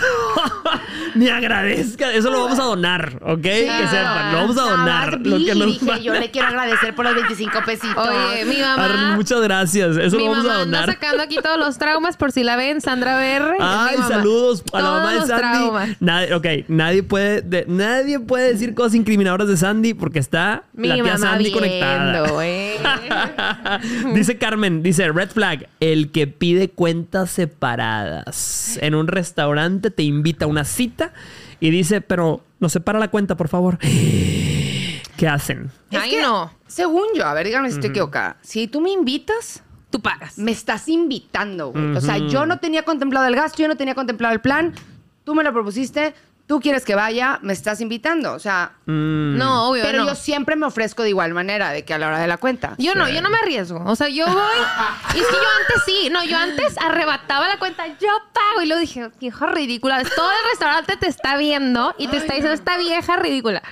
[1.14, 2.12] ni agradezca.
[2.12, 3.40] Eso lo vamos a donar, ¿ok?
[3.40, 3.88] que Claro.
[3.88, 5.20] sepan, lo vamos a donar.
[5.20, 8.08] Lo que nos dije, yo le quiero agradecer por los 25 pesitos.
[8.08, 8.84] Oye, mi mamá.
[8.84, 9.96] Arlen, muchas gracias.
[9.96, 10.94] Eso mi lo vamos mamá a anda donar.
[10.94, 14.90] sacando aquí todos los traumas por si la ven, Sandra mi Ay, saludos a la
[14.90, 15.40] mamá de los Sandy.
[15.42, 15.88] traumas.
[16.00, 20.87] Nadie, ok, nadie puede, de- nadie puede decir cosas incriminadoras de Sandy porque está Mi
[20.88, 22.46] la tía mamá Sandy viendo, conectada.
[22.46, 22.78] eh.
[24.14, 28.78] dice Carmen, dice Red Flag, el que pide cuentas separadas.
[28.82, 31.12] En un restaurante te invita a una cita
[31.60, 33.78] y dice, pero nos separa la cuenta, por favor.
[35.16, 35.70] ¿Qué hacen?
[35.90, 36.52] Es Ay, que, no.
[36.66, 38.36] Según yo, a ver, díganme si estoy equivocada.
[38.40, 40.38] Si tú me invitas, Tú pagas.
[40.38, 41.96] me estás invitando, güey.
[41.96, 44.72] O sea, yo no tenía contemplado el gasto, yo no tenía contemplado el plan.
[45.24, 46.14] Tú me lo propusiste,
[46.48, 48.32] tú quieres que vaya, me estás invitando.
[48.32, 49.36] O sea, Mm.
[49.36, 50.06] No, obvio, pero no.
[50.06, 52.74] yo siempre me ofrezco de igual manera, de que a la hora de la cuenta.
[52.78, 53.82] Yo no, yo no me arriesgo.
[53.84, 54.58] O sea, yo voy.
[55.14, 56.08] Y es que yo antes sí.
[56.10, 57.86] No, yo antes arrebataba la cuenta.
[57.98, 58.62] Yo pago.
[58.62, 60.02] Y luego dije, vieja ridícula.
[60.16, 63.62] Todo el restaurante te está viendo y te está diciendo, esta vieja ridícula.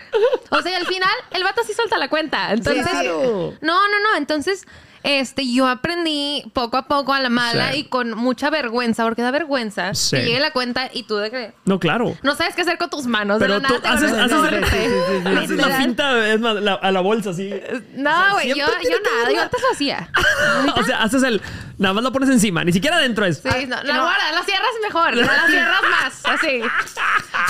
[0.51, 2.53] O sea, y al final, el vato sí suelta la cuenta.
[2.53, 2.87] Entonces.
[2.87, 3.55] claro.
[3.63, 4.17] No, no, no.
[4.19, 4.67] Entonces.
[5.03, 7.79] Este, yo aprendí poco a poco a la mala Sí.
[7.81, 10.17] y con mucha vergüenza, porque da vergüenza Sí.
[10.17, 12.17] que llegue la cuenta y tú de que No, claro.
[12.23, 13.39] no sabes qué hacer con tus manos.
[13.39, 17.51] Pero tú nada haces, haces- la finta es más, la- a la bolsa así.
[17.95, 20.11] No, güey, yo, yo nada, yo antes lo hacía.
[20.77, 21.41] o sea, haces el.
[21.79, 23.39] Nada más lo pones encima, ni siquiera adentro es.
[23.39, 26.61] Sí, no, la guarda, la cierras mejor, la cierras más, así.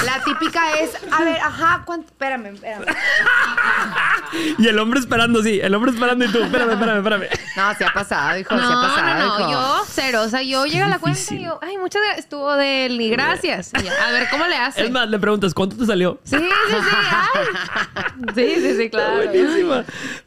[0.04, 2.08] La típica es, a ver, ajá, ¿cuánto?
[2.08, 2.84] Espérame, espérame.
[4.58, 5.60] Y el hombre esperando, sí.
[5.62, 7.28] El hombre esperando y tú, espérame, espérame, espérame.
[7.56, 9.18] No, se ha pasado, hijo, se ha No, pasado.
[9.18, 9.50] no, no, hijo.
[9.52, 12.54] yo cero, o sea, yo llego a la cuenta y yo, ay, muchas gracias, estuvo
[12.56, 13.72] de él y gracias.
[13.82, 14.84] Y a ver, ¿cómo le hace?
[14.84, 16.18] Es más, le preguntas, ¿cuánto te salió?
[16.24, 16.96] Sí, sí, sí,
[17.34, 17.46] ay.
[18.34, 19.16] Sí, sí, sí, claro.
[19.16, 19.84] Buenísima.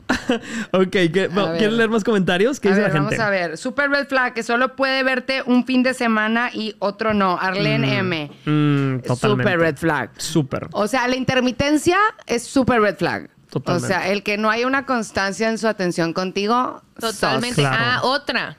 [0.72, 1.58] ok, ¿qué- ver.
[1.58, 2.60] ¿quieren leer más comentarios?
[2.60, 3.16] ¿Qué A dice ver, la gente?
[3.18, 3.58] vamos a ver.
[3.90, 7.40] Super Red Flag, que solo puede verte un fin de semana y otro no.
[7.40, 8.32] Arlene M.
[8.46, 9.44] Mm, totalmente.
[9.44, 10.12] Super Red Flag.
[10.18, 10.68] Súper.
[10.74, 11.98] O sea, la intermitencia
[12.28, 13.30] es super red flag.
[13.50, 13.86] Totalmente.
[13.86, 16.84] O sea, el que no haya una constancia en su atención contigo.
[17.00, 17.62] Totalmente.
[17.62, 17.78] Claro.
[17.80, 18.58] Ah, otra.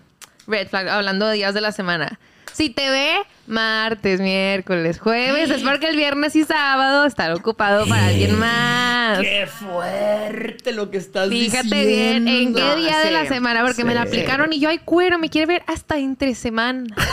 [0.49, 2.19] Red flag, hablando de días de la semana.
[2.53, 3.19] Si te ve
[3.51, 9.19] martes, miércoles, jueves, es porque el viernes y sábado está ocupado para alguien más.
[9.21, 12.77] ¡Qué fuerte lo que estás Fíjate bien en qué diciendo.
[12.77, 15.63] día de la semana, porque me la aplicaron y yo, ay, cuero, me quiere ver
[15.67, 16.85] hasta entre semana.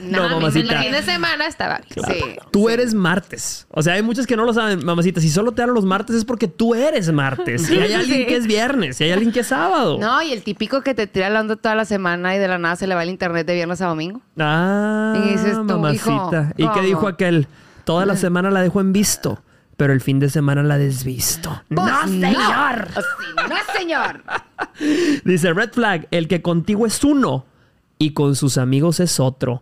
[0.00, 0.74] No, Mames, mamacita.
[0.78, 1.78] El fin de semana estaba.
[1.88, 2.12] Claro.
[2.12, 2.20] Sí,
[2.50, 3.66] Tú eres martes.
[3.70, 5.20] O sea, hay muchos que no lo saben, mamacita.
[5.20, 7.70] Si solo te hablan los martes es porque tú eres martes.
[7.70, 8.26] Y hay alguien Sí.
[8.26, 9.00] que es viernes.
[9.00, 9.96] Y hay alguien que es sábado.
[10.00, 12.74] No, y el típico que te tira hablando toda la semana y de la nada
[12.76, 14.20] se le va el internet de viernes a domingo.
[14.36, 16.52] Ah, Y dices tú, mamacita.
[16.56, 17.48] hijo, ¿Y qué dijo aquel?
[17.84, 19.40] Toda la semana la dejo en visto,
[19.76, 21.62] pero el fin de semana la desvisto.
[21.68, 22.88] Pues ¡No, señor!
[23.48, 24.22] No, señor.
[25.24, 27.44] Dice Red Flag, el que contigo es uno
[27.98, 29.60] y con sus amigos es otro.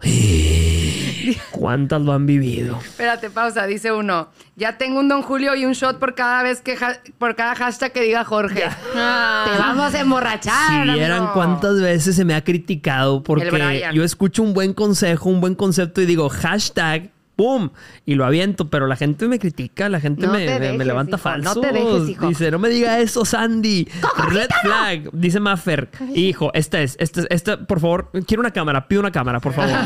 [1.51, 2.79] ¿Cuántas lo han vivido?
[2.79, 3.67] Espérate, pausa.
[3.67, 4.29] Dice uno.
[4.57, 7.55] Ya tengo un Don Julio y un shot por cada vez que ha- por cada
[7.55, 8.65] hashtag que diga Jorge.
[8.95, 9.47] Ah.
[9.51, 10.87] Te vamos a emborrachar.
[10.87, 11.33] Si vieran amigo.
[11.35, 13.95] cuántas veces se me ha criticado El porque Brian.
[13.95, 17.71] yo escucho un buen consejo, un buen concepto y digo hashtag, ¡pum!
[18.07, 21.57] Y lo aviento, pero la gente me critica, la gente No me, levanta hijo, falsos.
[21.57, 22.29] no te dejes, hijo.
[22.29, 23.89] Dice, no me diga eso, Sandy.
[24.31, 25.91] Red flag, dice Maffer.
[26.15, 29.53] Hijo, esta es, esta es, esta, por favor, quiero una cámara, pido una cámara, por
[29.53, 29.77] favor.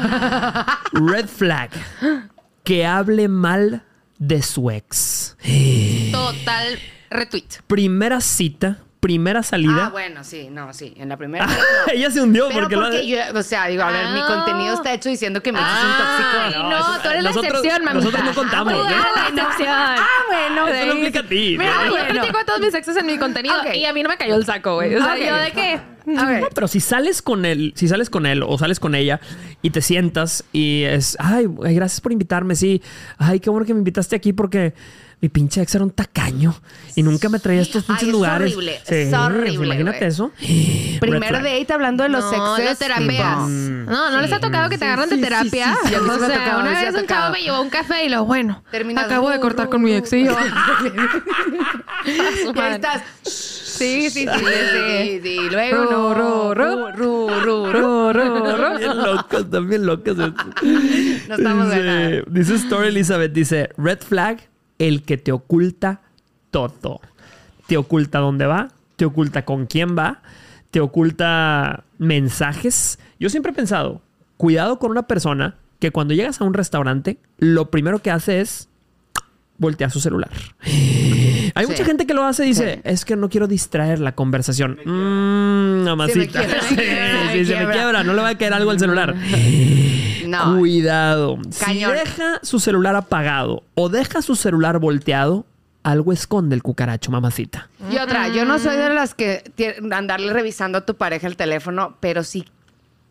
[0.92, 1.70] Red flag,
[2.64, 3.84] que hable mal
[4.18, 5.36] de su ex.
[6.12, 6.78] Total
[7.10, 7.62] retweet.
[7.66, 9.86] Primera cita, primera salida.
[9.86, 10.92] Ah, bueno, sí, no, sí.
[10.96, 11.46] En la primera.
[11.46, 11.52] no.
[11.92, 14.26] Ella se hundió Pero porque, porque, lo- yo, o sea, digo, a ver, mi Ah.
[14.26, 16.62] contenido está hecho diciendo que me haces Ay, un tóxico.
[16.62, 17.94] no, no, eso- tú eres nosotros- la excepción, mamita.
[17.94, 18.88] nosotros no contamos, Tú ¿no?
[18.90, 19.68] eres la excepción.
[19.70, 20.68] Ah, bueno.
[20.68, 20.98] Eso no sí.
[20.98, 21.56] aplica a ti.
[21.58, 21.84] Mira, ¿no?
[21.84, 22.08] yo bueno.
[22.10, 24.44] platico a todos mis exes en mi contenido y a mí no me cayó el
[24.44, 24.94] saco, güey.
[24.94, 25.20] O sea, Ok.
[25.20, 25.80] yo de que...
[26.18, 26.40] A ver.
[26.40, 29.18] No, pero si sales con él, si sales con él o sales con ella
[29.60, 32.80] y te sientas y es, ay, ay, gracias por invitarme, sí,
[33.18, 34.72] ay, qué bueno que me invitaste aquí porque
[35.20, 36.54] mi pinche ex era un tacaño
[36.94, 38.52] y nunca me traía a estos Ay, pinches es lugares.
[38.54, 40.30] horrible, Sí, es horrible, Imagínate eso.
[41.00, 42.78] Primer date hablando de los no, exes.
[42.78, 43.08] de terapia.
[43.34, 45.76] tipo, No, no les ha tocado que te Sí, agarran sí, de terapia.
[45.84, 48.62] sí, o sea, tocado, una vez un chavo me llevó un café y lo bueno.
[48.70, 50.36] Terminas, acabo de cortar con mi ex y yo.
[52.56, 53.02] Ahí estás.
[53.22, 55.20] Sí, sí, sí, sí.
[55.22, 55.38] Sí.
[55.50, 56.14] Luego no.
[56.14, 58.78] Ru, ru, ru, ru, ru, ru.
[58.78, 60.16] Bien locos, bien locos.
[60.16, 62.08] No estamos de nada.
[62.08, 64.38] dice, dice Story Elizabeth, dice, red flag,
[64.78, 66.00] el que te oculta
[66.50, 67.00] todo.
[67.66, 70.22] Te oculta dónde va, te oculta con quién va,
[70.70, 72.98] te oculta mensajes.
[73.18, 74.02] Yo siempre he pensado,
[74.36, 78.68] cuidado con una persona que cuando llegas a un restaurante, lo primero que hace es
[79.58, 80.30] voltear su celular.
[81.54, 81.70] Hay Sí.
[81.70, 82.80] mucha gente que lo hace y dice, Sí.
[82.84, 84.78] es que no quiero distraer la conversación.
[84.84, 86.40] Mmm, mamacita.
[86.40, 87.72] quiebra, Sí, me quiebra, me sí, se me quiebra.
[87.74, 89.14] quiebra, no le va a caer algo al celular.
[90.44, 90.58] No.
[90.58, 91.38] Cuidado.
[91.58, 91.92] Cañón.
[91.92, 95.46] Si deja su celular apagado o deja su celular volteado,
[95.82, 97.68] algo esconde el cucaracho, mamacita.
[97.90, 99.44] Y otra, yo no soy de las que
[99.92, 102.44] andarle revisando a tu pareja el teléfono, pero si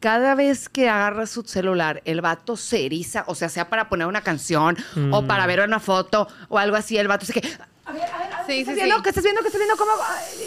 [0.02, 4.08] cada vez que agarra su celular, el vato se eriza, o sea, sea para poner
[4.08, 4.76] una canción
[5.12, 5.28] o Mm.
[5.28, 7.42] para ver una foto o algo así, el vato se que.
[7.88, 8.96] A ver, a ver, a ver, Sí, ¿qué estás sí, viendo?
[8.96, 9.02] sí.
[9.04, 9.42] ¿Qué estás viendo?
[9.42, 9.76] ¿Qué estás viendo?
[9.78, 9.92] ¿Cómo?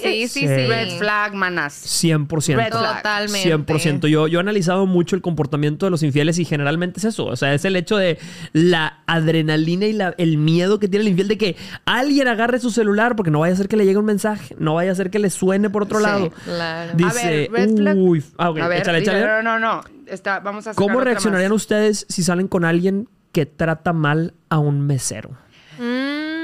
[0.03, 0.47] Sí, sí, Sí.
[0.49, 0.67] sí.
[0.67, 1.73] Red flag, manas.
[2.03, 2.57] 100%.
[2.57, 2.97] Red flag.
[2.97, 3.43] Totalmente.
[3.49, 4.09] 100%.
[4.09, 7.27] Yo, yo he analizado mucho el comportamiento de los infieles y generalmente es eso.
[7.27, 8.19] O sea, es el hecho de
[8.53, 12.71] la adrenalina y la- el miedo que tiene el infiel de que alguien agarre su
[12.71, 15.11] celular porque no vaya a ser que le llegue un mensaje, no vaya a ser
[15.11, 16.05] que le suene por otro Sí.
[16.05, 16.31] lado.
[16.45, 16.93] Claro.
[16.95, 17.97] Dice, a ver, red flag.
[17.97, 19.21] uy, ah, ok, a ver, échale, échale.
[19.21, 19.81] No, no, no.
[20.07, 21.63] Está, vamos a ¿Cómo reaccionarían más.
[21.63, 25.31] ustedes si salen con alguien que trata mal a un mesero?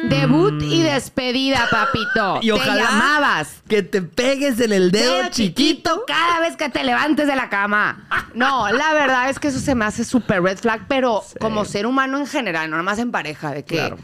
[0.09, 2.38] Debut y despedida, papito.
[2.43, 3.62] Y te ojalá llamabas.
[3.69, 6.05] que te pegues en el dedo Dedo chiquito.
[6.07, 8.07] cada vez que te levantes de la cama.
[8.35, 11.87] No, la verdad es que eso se me hace súper red flag, pero como ser
[11.87, 13.97] humano en general, no nomás en pareja, de que, Claro.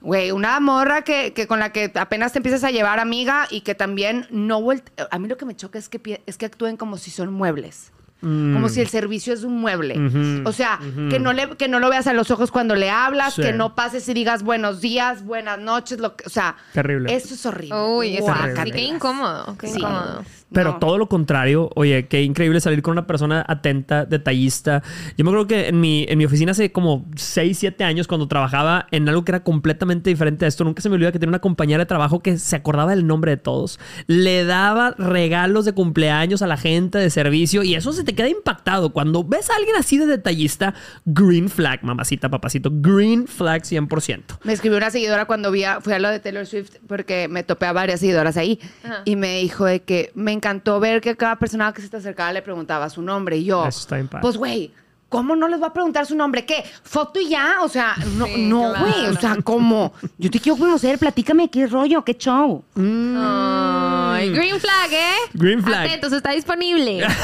[0.00, 3.60] güey, una morra que, que con la que apenas te empiezas a llevar amiga y
[3.60, 6.76] que también no volte- A mí lo que me choca es que, es que actúen
[6.76, 7.92] como si son muebles.
[8.22, 9.96] Como si el servicio es un mueble.
[10.44, 10.78] O sea,
[11.10, 13.42] que, no le, que no lo veas a los ojos cuando le hablas, Sí.
[13.42, 17.12] que no pases y digas buenos días, buenas noches, lo que, o sea, Terrible.
[17.14, 17.74] eso es horrible.
[17.82, 18.32] Uy, eso
[18.64, 19.56] sí, qué incómodo.
[19.58, 19.78] Qué Sí.
[19.78, 20.24] incómodo.
[20.52, 20.78] Pero No.
[20.78, 24.82] todo lo contrario, oye, qué increíble salir con una persona atenta, detallista.
[25.16, 28.28] Yo me acuerdo que en mi, en mi oficina hace como 6, 7 años, cuando
[28.28, 31.30] trabajaba en algo que era completamente diferente a esto, nunca se me olvida que tenía
[31.30, 33.78] una compañera de trabajo que se acordaba del nombre de todos.
[34.06, 38.28] Le daba regalos de cumpleaños a la gente de servicio y eso se te queda
[38.28, 38.92] impactado.
[38.92, 44.38] Cuando ves a alguien así de detallista, green flag, mamacita, papacito, green flag 100%.
[44.44, 47.42] Me escribió una seguidora cuando vi a- fui a lo de Taylor Swift porque me
[47.42, 49.02] topé a varias seguidoras ahí Ajá.
[49.04, 52.32] y me dijo de que me encantó ver que cada persona que se te acercaba
[52.32, 53.36] le preguntaba su nombre.
[53.36, 54.74] Y yo, Eso está pues güey,
[55.12, 56.44] ¿cómo no les va a preguntar su nombre?
[56.44, 56.64] ¿Qué?
[56.82, 57.58] ¿Foto y ya?
[57.62, 58.86] O sea, no, Sí, no, claro.
[58.86, 59.92] güey, o sea, ¿cómo?
[60.18, 62.64] Yo te quiero conocer, platícame qué rollo, qué show.
[62.74, 65.14] Ay, green flag, ¿eh?
[65.34, 65.86] Green flag.
[65.86, 67.06] Atentos, está disponible.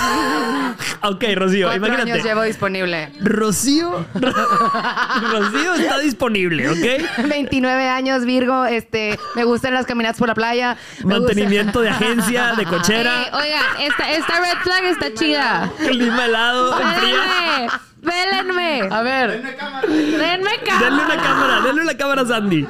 [1.00, 2.12] Ok, Rocío, Cuatro imagínate.
[2.12, 3.12] años llevo disponible.
[3.20, 7.26] Rocío, Rocío está disponible, ¿ok?
[7.28, 10.76] 29 años, Virgo, este, me gustan las caminatas por la playa.
[11.04, 15.70] Mantenimiento de agencia, de Eh, cochera, oigan, esta, esta red flag está chida.
[15.86, 17.77] clima helado, fría.
[18.00, 18.94] Vélenme, vélenme.
[18.94, 21.04] A ver, Denme Denle cámara.
[21.04, 22.66] una cámara, denle una cámara a Sandy.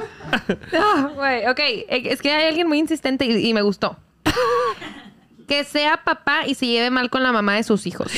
[0.73, 1.59] Ah, Güey, ok.
[1.59, 3.97] eh, Es que hay alguien muy insistente y, y me gustó.
[5.47, 8.11] Que sea papá y se lleve mal con la mamá de sus hijos.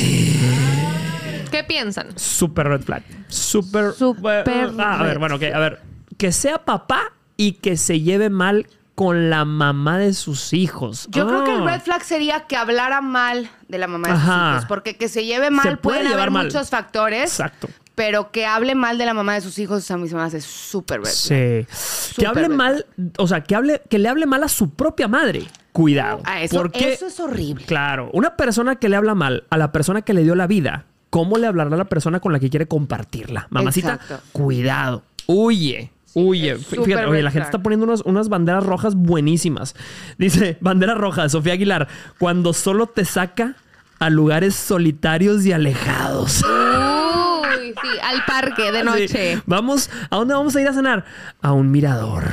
[1.52, 2.18] ¿Qué piensan?
[2.18, 3.04] Super red flag.
[3.28, 3.94] Super.
[3.94, 4.44] Súper
[4.80, 5.80] Ah, a ver, bueno, ok, a ver.
[6.18, 11.08] Que sea papá y que se lleve mal con la mamá de sus hijos.
[11.12, 11.72] Yo creo que el Ah.
[11.72, 15.26] red flag sería que hablara mal de la mamá de sus hijos, porque que se
[15.26, 16.46] lleve mal Se puede pueden llevar haber mal.
[16.48, 17.68] muchos factores, Exacto.
[17.96, 21.00] pero que hable mal de la mamá de sus hijos a se me hace súper
[21.02, 21.68] red flag.
[21.70, 22.14] Sí.
[22.18, 22.86] Que hable mal,
[23.18, 25.48] o sea, que hable, que le hable mal a su propia madre.
[25.72, 26.20] Cuidado.
[26.26, 27.64] Ah, eso, porque, eso es horrible.
[27.66, 30.84] claro, una persona que le habla mal a la persona que le dio la vida,
[31.10, 33.48] ¿cómo le hablará a la persona con la que quiere compartirla?
[33.50, 34.20] Mamacita, Exacto.
[34.34, 35.04] cuidado.
[35.28, 35.92] Huye.
[36.14, 39.76] Es Fíjate, oye, la gente está poniendo unas, unas banderas rojas buenísimas.
[40.18, 43.56] Dice, bandera roja, Sofía Aguilar, cuando solo te saca
[44.00, 46.44] a lugares solitarios y alejados.
[46.44, 49.08] Uy, sí, al parque de noche.
[49.36, 49.42] Sí.
[49.46, 51.06] Vamos, ¿a dónde vamos a ir a cenar?
[51.42, 52.24] A un mirador.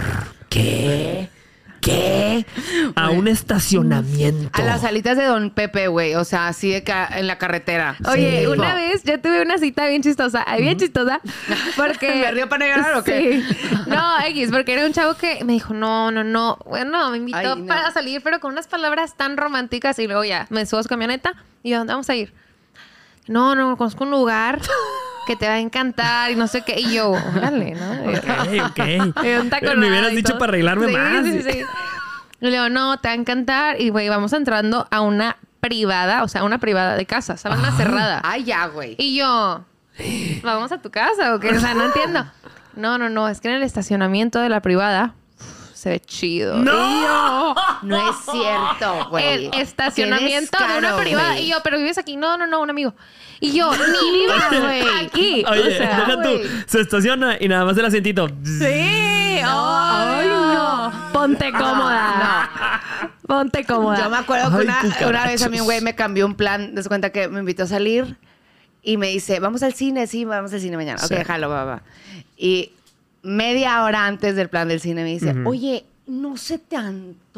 [0.48, 1.28] ¿Qué?
[1.88, 2.46] ¿Qué?
[2.96, 4.50] A un estacionamiento.
[4.52, 7.96] A las salitas de Don Pepe, güey, o sea, así de ca- en la carretera.
[8.10, 8.46] Oye, Sí.
[8.46, 11.20] una vez yo tuve una cita bien chistosa, ay, bien chistosa,
[11.76, 12.14] porque...
[12.14, 13.42] ¿Me río para no llorar o qué?
[13.42, 13.56] Sí.
[13.86, 17.38] No, X, porque era un chavo que me dijo, no, no, no, bueno, me invitó
[17.38, 17.66] Ay, no.
[17.66, 20.88] para salir, pero con unas palabras tan románticas y luego ya, me subo a su
[20.88, 22.32] camioneta y yo, ¿dónde vamos a ir?
[23.26, 24.60] No, no, conozco un lugar
[25.28, 27.92] que te va a encantar y no sé qué, y yo, órale, ¿no?
[28.10, 29.24] Ok, ok.
[29.42, 30.38] Un taco Me hubieras dicho todo.
[30.40, 31.24] para arreglarme Sí, más.
[31.24, 31.62] Sí, sí, sí.
[32.40, 33.80] Y le digo, no, te va a encantar.
[33.80, 37.58] Y, güey, vamos entrando a una privada, o sea, una privada de casa, ¿sabes?
[37.58, 38.20] Una cerrada.
[38.24, 38.94] Ay, ya, güey.
[38.98, 39.64] Y yo,
[40.42, 41.50] ¿vamos a tu casa o qué?
[41.50, 42.24] O sea, no entiendo.
[42.74, 45.14] No, no, no, es que en el estacionamiento de la privada
[45.74, 46.56] se ve chido.
[46.58, 47.54] ¡No!
[47.82, 49.24] No es cierto, güey.
[49.46, 51.32] el estacionamiento de una privada.
[51.32, 51.44] güey.
[51.46, 52.16] Y yo, pero vives aquí.
[52.16, 52.94] No, no, no, un amigo.
[53.40, 55.04] Y yo, ni vives güey.
[55.04, 55.44] aquí.
[55.48, 56.30] Oye, o sea, deja tú.
[56.66, 58.28] Se estaciona y nada más el asientito.
[58.44, 58.64] Sí.
[59.44, 60.92] Ay, no.
[61.12, 62.50] Ponte cómoda.
[63.26, 64.04] Ponte cómoda.
[64.04, 66.74] Yo me acuerdo que una, vez a mí un güey me cambió un plan.
[66.74, 68.16] Des cuenta que me invitó a salir
[68.82, 70.98] y me dice, vamos al cine, sí, vamos al cine mañana.
[70.98, 71.14] Sí.
[71.14, 71.82] Ok, jalo, va, va.
[72.36, 72.72] Y
[73.22, 76.76] media hora antes del plan del cine me dice, oye, ¿no se te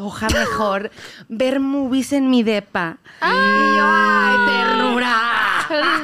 [0.00, 0.90] antoja mejor
[1.28, 2.96] ver movies en mi depa?
[3.20, 3.36] Ay.
[3.36, 5.16] Y yo, ¡ay, ternura!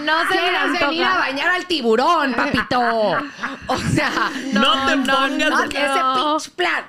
[0.05, 0.87] No se me ¿Quieres antoja.
[0.89, 2.79] venir a bañar al tiburón, papito?
[3.69, 5.07] O sea, No, te pongas.
[5.09, 5.65] no, no.
[5.65, 5.69] ese
[6.15, 6.85] pinche plan.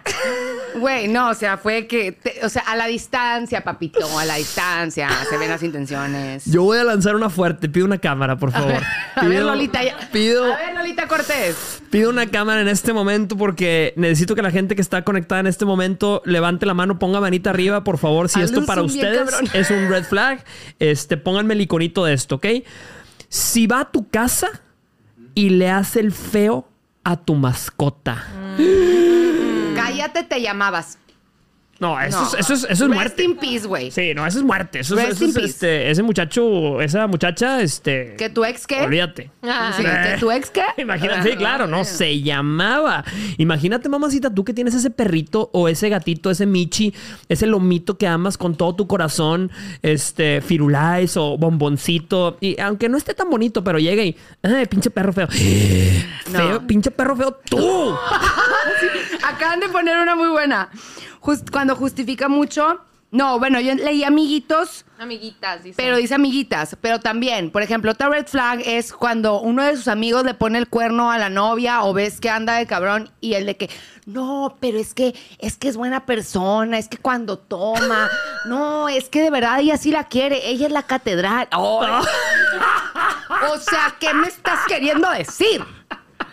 [0.75, 4.35] Güey, no, o sea, fue que, te- o sea, a la distancia, papito, a la
[4.35, 6.45] distancia, se ven las intenciones.
[6.45, 7.67] Yo voy a lanzar una fuerte.
[7.67, 8.73] Pido una cámara, por favor.
[9.15, 11.81] a ver, Pido- Lolita, ya- Pido, A ver, Lolita Cortés.
[11.89, 15.47] pido una cámara en este momento porque necesito que la gente que está conectada en
[15.47, 18.29] este momento levante la mano, ponga manita arriba, por favor.
[18.29, 20.43] Si esto para bien ustedes es un red flag,
[20.79, 22.45] este, pónganme el iconito de esto, ¿ok?
[23.29, 24.49] Si va a tu casa
[25.33, 26.67] y le hace el feo
[27.03, 28.25] a tu mascota.
[29.75, 30.97] Cállate, te llamabas.
[31.79, 32.27] No, eso, No.
[32.27, 33.23] Es, eso es, eso es Rest muerte.
[33.23, 33.91] in peace, güey.
[33.91, 34.79] Sí, no, eso es muerte.
[34.79, 35.49] Eso, es- Rest eso in es, peace.
[35.49, 38.15] este, ese muchacho, esa muchacha, este.
[38.17, 38.81] ¿Que tu ex qué?
[38.81, 39.29] Olvídate.
[39.43, 39.71] Ah.
[39.77, 40.63] Sí, ¿Que tu ex qué?
[40.81, 43.03] Imagínate, sí, claro, no, se llamaba.
[43.37, 46.93] Imagínate, mamacita, tú que tienes ese perrito o ese gatito, ese michi,
[47.29, 52.37] ese lomito que amas con todo tu corazón, este, firulais o bomboncito.
[52.41, 55.27] Y aunque no esté tan bonito, pero llega y, ay, pinche perro feo.
[56.27, 57.57] Feo, pinche perro feo, tú.
[59.23, 60.69] Acaban de poner una muy buena.
[61.27, 62.79] Just- cuando justifica mucho.
[63.09, 65.75] No, bueno, yo leí amiguitos, Amiguitas, dice.
[65.77, 66.75] pero dice amiguitas.
[66.81, 70.57] Pero también, por ejemplo, otra red flag es cuando uno de sus amigos le pone
[70.59, 73.69] el cuerno a la novia o ves que anda de cabrón y el de que,
[74.05, 78.09] no, pero es que es que es buena persona, es que cuando toma,
[78.45, 81.47] no, es que de verdad ella sí la quiere, ella es la catedral.
[83.49, 85.63] O sea, ¿qué me estás queriendo decir?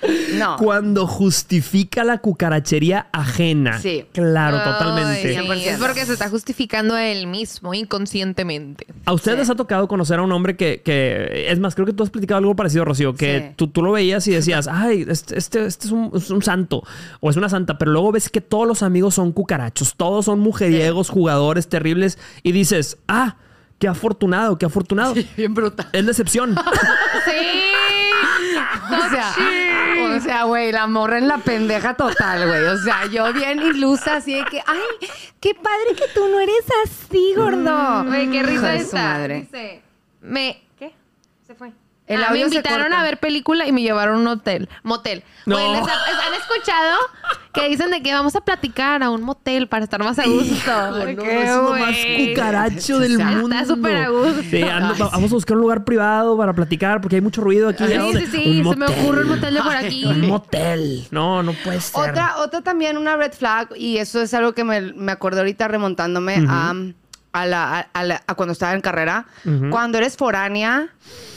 [0.34, 0.56] No.
[0.56, 3.78] Cuando justifica la cucarachería ajena.
[3.80, 4.04] Sí.
[4.12, 5.22] Claro, Ay, totalmente.
[5.34, 5.54] sí, 100%.
[5.74, 8.86] es porque se está justificando él mismo inconscientemente.
[9.04, 9.40] ¿A ustedes Sí.
[9.42, 12.10] les ha tocado conocer a un hombre que, que- es más, creo que tú has
[12.10, 13.54] platicado algo parecido, Rocío, que Sí.
[13.56, 16.82] tú, tú lo veías y decías, ay, este, este, este es, un, es un santo
[17.20, 20.40] o es una santa, pero luego ves que todos los amigos son cucarachos, todos son
[20.40, 23.36] mujeriegos, jugadores terribles y dices, ah,
[23.78, 25.14] qué afortunado, qué afortunado.
[25.36, 25.88] Bien bruta.
[25.92, 26.54] Es decepción.
[27.24, 27.30] Sí.
[28.86, 29.34] O sea,
[30.24, 32.64] sea, güey, la morra en la pendeja total, güey.
[32.64, 35.08] O sea, yo bien ilusa, así de que, ay,
[35.40, 38.04] qué padre que tú no eres así, gordo.
[38.04, 39.02] Güey, qué risa de su esta.
[39.02, 39.40] madre.
[39.40, 39.82] Dice,
[40.20, 40.62] me...
[40.78, 40.92] ¿Qué?
[41.46, 41.72] Se fue.
[42.06, 44.68] El Ah, me invitaron a ver película y me llevaron a un hotel.
[44.82, 45.24] Motel.
[45.46, 45.56] No.
[45.56, 46.98] Güey, ¿les ha- ¿han escuchado
[47.54, 50.70] que dicen de que vamos a platicar a un motel para estar más a gusto?
[50.70, 51.96] Ay, no, es lo más
[52.28, 53.56] cucaracho del Está mundo.
[53.66, 54.42] súper a gusto.
[54.50, 57.84] Sí, ando- vamos a buscar un lugar privado para platicar porque hay mucho ruido aquí.
[57.86, 58.60] Sí, sí, sí.
[58.62, 60.04] Un Se me ocurre un motel de por aquí.
[60.04, 61.06] Un motel.
[61.10, 62.10] No, no puede ser.
[62.10, 65.68] Otra, otra también, una red flag, y eso es algo que me, me acordé ahorita
[65.68, 66.74] remontándome a,
[67.34, 69.26] a, la, a, a la- a cuando estaba en carrera.
[69.70, 70.88] Cuando eres foránea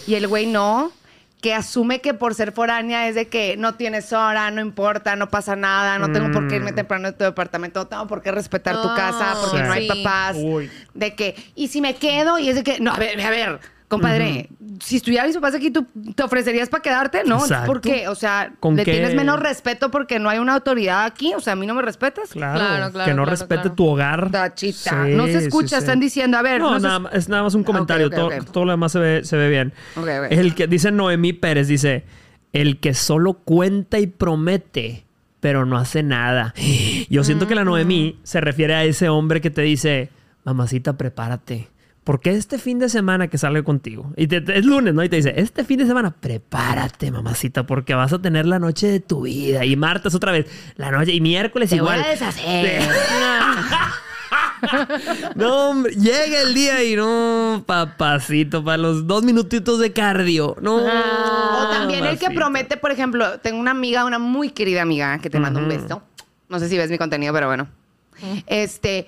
[0.08, 0.92] y el güey no,
[1.42, 5.30] que asume que por ser foránea es de que no tienes hora, no importa, no
[5.30, 8.32] pasa nada, no tengo por qué irme temprano de tu departamento, no tengo por qué
[8.32, 10.38] respetar tu casa, porque no hay papás.
[10.40, 10.72] Uy.
[10.94, 13.60] De que, y si me quedo, y es de que, no, a ver, a ver,
[13.88, 14.50] compadre,
[14.82, 17.24] si estuvieran mis papás aquí, ¿tú te ofrecerías para quedarte?
[17.26, 17.66] No, Exacto.
[17.68, 18.08] ¿por qué?
[18.08, 18.92] O sea, ¿Con le qué?
[18.92, 21.34] tienes menos respeto porque no hay una autoridad aquí.
[21.34, 22.30] O sea, a mí no me respetas.
[22.32, 23.76] Claro, Claro, claro, que no claro, respete claro.
[23.76, 24.30] tu hogar.
[24.32, 25.06] Tachita.
[25.06, 25.84] Sí, no se escucha, sí.
[25.84, 26.60] están diciendo, a ver.
[26.62, 28.08] No, se- nada más- es nada más un comentario.
[28.08, 29.74] ok, todo, lo demás se ve, se ve bien.
[30.30, 32.04] El que dice Noemí Pérez, dice,
[32.54, 35.06] el que solo cuenta y promete,
[35.40, 36.54] pero no hace nada.
[37.10, 40.10] Yo siento que la Noemí se refiere a ese hombre que te dice,
[40.44, 41.70] mamacita, prepárate.
[42.08, 45.04] Porque este fin de semana que salgo contigo, y te- te- es lunes, ¿no?
[45.04, 48.88] Y te dice, este fin de semana, prepárate, mamacita, porque vas a tener la noche
[48.88, 49.66] de tu vida.
[49.66, 50.46] Y martes otra vez,
[50.78, 51.98] la noche, y miércoles Te igual.
[52.00, 52.82] voy a deshacer.
[55.36, 60.56] No, hombre, llega el día y no, papacito, para los dos minutitos de cardio.
[60.62, 60.78] No.
[60.78, 65.30] o también el que promete, por ejemplo, tengo una amiga, una muy querida amiga, que
[65.30, 66.02] te mando un beso.
[66.50, 67.68] No sé si ves mi contenido, pero bueno.
[68.48, 69.08] Este,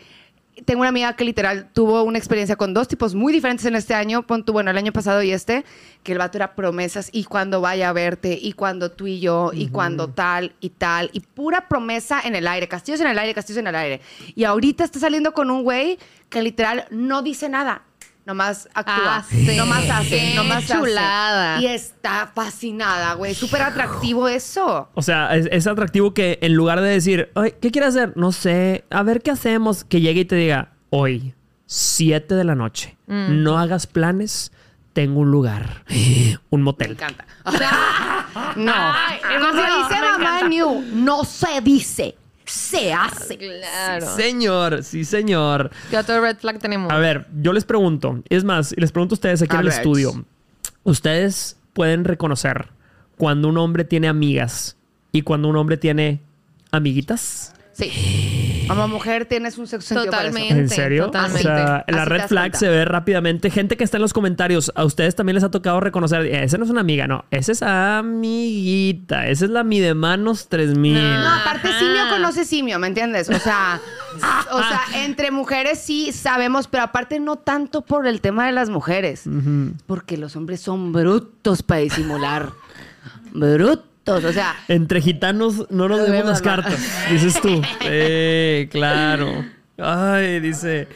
[0.66, 3.94] tengo una amiga que literal tuvo una experiencia con dos tipos muy diferentes en este
[3.94, 5.66] año, bueno, el año pasado y este,
[6.04, 9.52] que el vato era promesas y cuando vaya a verte y cuando tú y yo
[9.54, 13.34] y cuando tal y tal y pura promesa en el aire, castillos en el aire,
[13.34, 14.02] castillos en el aire.
[14.36, 17.84] Y ahorita está saliendo con un güey que literal no dice nada.
[18.30, 19.58] Nomás actúa, Hace.
[19.58, 20.74] nomás hace, nomás hace.
[20.76, 21.60] chulada.
[21.62, 23.34] Y está fascinada, güey.
[23.34, 24.88] Súper atractivo eso.
[24.94, 28.14] O sea, es, es atractivo que en lugar de decir, Ay, ¿qué quieres hacer?
[28.16, 31.34] No sé, a ver qué hacemos, que llegue y te diga, hoy,
[31.66, 33.42] 7 de la noche, Mm.
[33.42, 34.52] no hagas planes,
[34.94, 35.84] tengo un lugar,
[36.52, 36.92] un Me motel.
[36.92, 37.26] encanta.
[37.46, 38.72] O sea, no.
[38.76, 40.48] Ay, no, dice me mamá encanta.
[40.50, 42.16] New, no se dice,
[42.50, 43.38] se hace.
[43.38, 44.06] Claro.
[44.16, 45.72] Sí, señor, sí, señor.
[45.90, 46.92] ¿Qué otro red flag tenemos?
[46.92, 49.66] A ver, yo les pregunto, es más, y les pregunto a ustedes aquí A en
[49.66, 49.78] el ver.
[49.78, 50.26] estudio,
[50.84, 52.70] ¿ustedes pueden reconocer
[53.18, 54.78] cuando un hombre tiene amigas
[55.12, 56.22] y cuando un hombre tiene
[56.72, 57.54] amiguitas?
[57.74, 58.49] Sí.
[58.70, 60.32] Como mujer tienes un sexo sentido para eso.
[60.32, 60.62] Totalmente.
[60.62, 61.06] ¿En serio?
[61.08, 61.40] totalmente.
[61.40, 62.60] O sea, la red flag cuenta.
[62.60, 63.50] se ve rápidamente.
[63.50, 66.58] Gente que está en los comentarios, a ustedes también les ha tocado reconocer, "Eh, esa
[66.58, 70.94] no es una amiga, no, esa es amiguita, esa es la mi de manos 3000.
[70.94, 71.80] No, aparte Ajá.
[71.80, 73.30] simio conoce simio, ¿me entiendes?
[73.30, 73.80] O sea,
[74.52, 78.70] o sea, entre mujeres sí sabemos, pero aparte no tanto por el tema de las
[78.70, 79.24] mujeres,
[79.88, 82.50] porque los hombres son brutos para disimular.
[83.32, 86.80] Brutos, o sea, Entre gitanos no nos vemos, las cartas,
[87.12, 87.62] dices tú.
[87.82, 89.46] Sí, claro.
[89.82, 90.88] Ay, dice,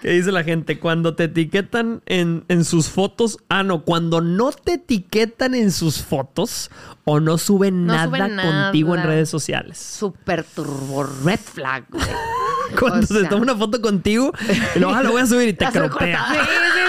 [0.00, 0.78] ¿qué dice la gente?
[0.78, 6.02] Cuando te etiquetan en, en sus fotos, ah, no, cuando no te etiquetan en sus
[6.04, 6.70] fotos
[7.04, 8.64] o no suben No nada suben nada.
[8.66, 9.78] contigo en redes sociales.
[9.78, 12.04] super turbo red flag, güey.
[12.78, 13.28] Cuando O se sea.
[13.30, 14.30] toma una foto contigo
[14.76, 16.26] y luego "Ah, lo voy a subir y te cropea.
[16.30, 16.44] Sí, sí,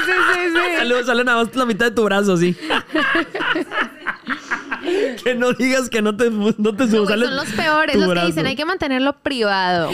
[0.05, 0.77] sí, sí, sí.
[0.77, 2.53] Sale, sale nada más la mitad de tu brazo así.
[5.23, 8.25] que no digas que no te, no te No, güey, son los peores, los que
[8.25, 9.91] dicen hay que mantenerlo privado.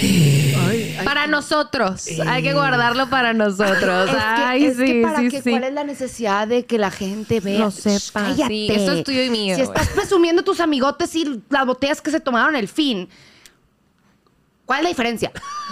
[1.03, 2.05] para nosotros.
[2.27, 4.09] Hay que guardarlo para nosotros.
[4.15, 5.49] Es que, Ay, es que sí, para sí, sí.
[5.51, 7.59] ¿cuál es la necesidad de que la gente vea?
[7.59, 8.47] Lo sepa, Cállate.
[8.47, 9.75] sí, esto es tuyo y mío, Si güey.
[9.77, 13.09] estás presumiendo tus amigotes y las botellas que se tomaron el fin,
[14.65, 15.31] ¿cuál es la diferencia?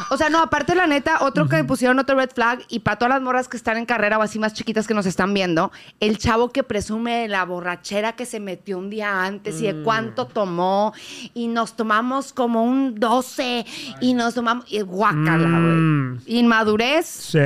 [0.10, 3.14] O sea, no, aparte la neta, otro que pusieron otro red flag y para todas
[3.16, 6.18] las morras que están en carrera o así más chiquitas que nos están viendo, el
[6.18, 9.84] chavo que presume de la borrachera que se metió un día antes y de Mm.
[9.84, 10.94] cuánto tomó
[11.34, 13.66] y nos tomamos como un 12
[14.02, 15.76] y nos tomamos y guácala, güey.
[15.76, 16.20] Mm.
[16.28, 17.06] Inmadurez.
[17.06, 17.40] Sí,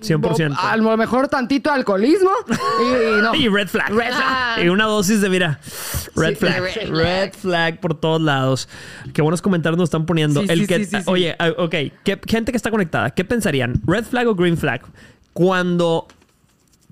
[0.00, 0.56] 100%.
[0.58, 2.30] A lo mejor tantito alcoholismo
[2.80, 3.34] y, y no.
[3.38, 3.90] Y red flag.
[3.90, 4.64] Red flag.
[4.64, 5.60] Y una dosis de, mira,
[6.16, 6.60] red Sí, flag.
[6.60, 6.90] red flag.
[6.90, 8.68] Red flag por todos lados.
[9.12, 10.42] Qué buenos comentarios nos están poniendo.
[10.42, 11.02] Sí, El sí, que.
[11.06, 11.74] Oye, ah, ok,
[12.04, 13.80] ¿qué, gente que está conectada, ¿qué pensarían?
[13.86, 14.82] ¿Red flag o green flag?
[15.32, 16.06] Cuando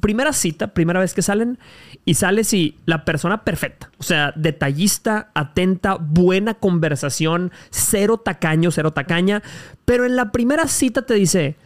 [0.01, 1.59] primera cita, primera vez que salen
[2.05, 8.93] y sales y la persona perfecta, o sea, detallista, atenta, buena conversación, cero tacaño, cero
[8.93, 9.43] tacaña,
[9.85, 11.57] pero en la primera cita te dice,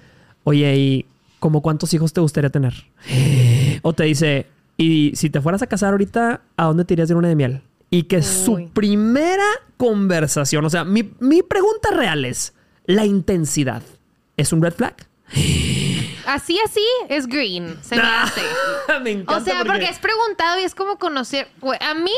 [0.45, 1.07] oye, ¿y
[1.41, 2.75] como cuántos hijos te gustaría tener?
[3.83, 7.15] O te dice, y si te fueras a casar ahorita, ¿a dónde te irías de
[7.15, 7.63] luna de miel?
[7.89, 9.47] Y que su primera
[9.79, 12.53] conversación, o sea, mi, mi pregunta real es,
[12.85, 13.83] ¿la intensidad
[14.37, 14.95] es un red flag?
[16.27, 17.77] Así, así es green.
[17.83, 18.43] Se me hace.
[19.03, 19.87] Me encanta O sea, porque...
[19.87, 21.49] es preguntado y es como conocer.
[21.81, 22.13] A mí,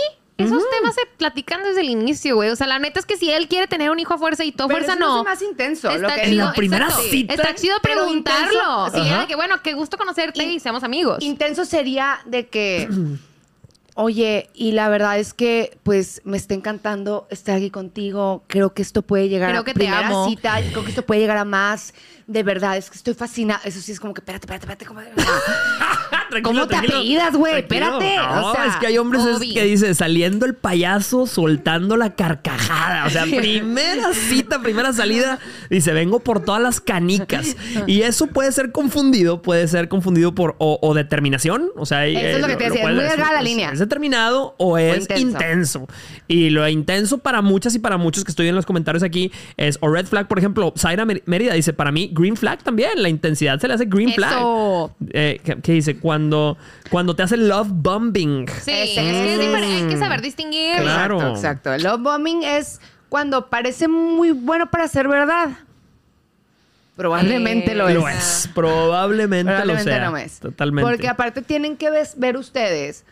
[0.45, 2.51] esos temas se platican desde el inicio, güey.
[2.51, 4.51] O sea, la neta es que si él quiere tener un hijo a fuerza y
[4.51, 6.33] a Pero fuerza eso no es más intenso, lo Está que- chido.
[6.33, 7.09] En la primera exacto.
[7.11, 7.35] cita.
[7.35, 8.49] Está chido preguntarlo.
[8.89, 9.03] intenso.
[9.05, 11.23] Sí, era que bueno, qué gusto conocerte y seamos amigos.
[11.23, 12.89] Intenso sería de que,
[13.95, 18.43] oye, y la verdad es que, pues, me está encantando estar aquí contigo.
[18.47, 20.29] Creo que esto puede llegar Creo a que te amo.
[20.29, 20.61] cita.
[20.61, 21.93] y Creo que esto puede llegar a más.
[22.27, 23.61] De verdad, es que estoy fascinada.
[23.65, 24.87] Eso sí es como que, espérate, espérate, espérate.
[24.87, 25.01] ¿Cómo,
[26.33, 26.97] Tranquilo, ¿Cómo te tranquilo.
[26.97, 27.59] apellidas, güey?
[27.59, 28.17] Espérate.
[28.17, 29.23] No, o sea, es que hay hombres
[29.53, 33.05] que dice saliendo el payaso, soltando la carcajada.
[33.05, 37.55] O sea, primera cita, primera salida, dice vengo por todas las canicas.
[37.87, 41.69] Y eso puede ser confundido, puede ser confundido por o, o determinación.
[41.77, 43.71] O sea, Eso es lo que te decía, es muy delgada la línea.
[43.71, 45.29] Es determinado o es intenso.
[45.39, 45.89] intenso.
[46.29, 49.77] Y lo intenso para muchas y para muchos que estoy en los comentarios aquí es
[49.83, 53.61] o red flag, por ejemplo, Zaira Mérida dice, para mí green flag también, la intensidad
[53.61, 54.33] se le hace green flag.
[55.13, 55.97] Eh, ¿qué, qué dice?
[55.99, 56.22] Cuando,
[56.91, 58.47] cuando te hace love bombing.
[58.49, 59.41] Sí, es que es es.
[59.41, 59.83] diferente.
[59.85, 60.77] Hay que saber distinguir.
[60.81, 61.31] Claro.
[61.31, 65.51] Exacto, love bombing es cuando parece muy bueno para ser verdad.
[66.97, 67.95] Probablemente Eh, lo es.
[67.95, 68.51] Lo es.
[68.55, 70.11] Probablemente, Probablemente lo sea.
[70.11, 70.41] no es.
[70.41, 70.89] Totalmente.
[70.91, 73.05] Porque aparte tienen que ver ustedes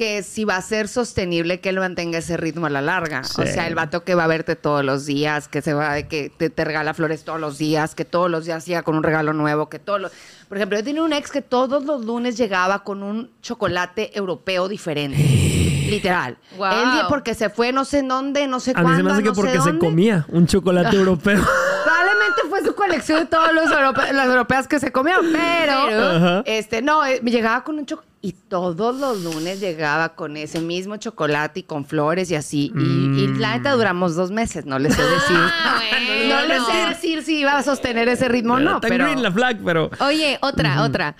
[0.00, 3.20] que si va a ser sostenible que él mantenga ese ritmo a la larga.
[3.20, 6.30] O sea, el vato que va a verte todos los días, que se va, que
[6.34, 9.34] te, te regala flores todos los días, que todos los días siga con un regalo
[9.34, 10.12] nuevo, que todos los...
[10.48, 14.68] Por ejemplo, yo tenía un ex que todos los lunes llegaba con un chocolate europeo
[14.68, 15.18] diferente.
[15.90, 16.38] Literal.
[16.56, 16.72] Wow.
[16.72, 19.10] Él, porque se fue no sé en dónde, no sé A mí cuándo, se me
[19.12, 21.44] hace que no porque se comía un chocolate europeo.
[21.84, 26.80] Probablemente fue su colección de todos los europe- las europeas que se comieron, pero, este,
[26.80, 31.60] no, eh, llegaba con un chocolate y todos los lunes llegaba con ese mismo chocolate
[31.60, 32.70] y con flores y así.
[32.76, 35.36] Y, y la neta duramos dos meses, no les sé decir.
[35.62, 35.80] Ah,
[36.28, 36.48] no bueno.
[36.54, 39.04] les sé decir si iba a sostener ese ritmo o no, Está pero...
[39.06, 39.90] green la flag, pero...
[40.00, 41.16] Oye, otra, otra.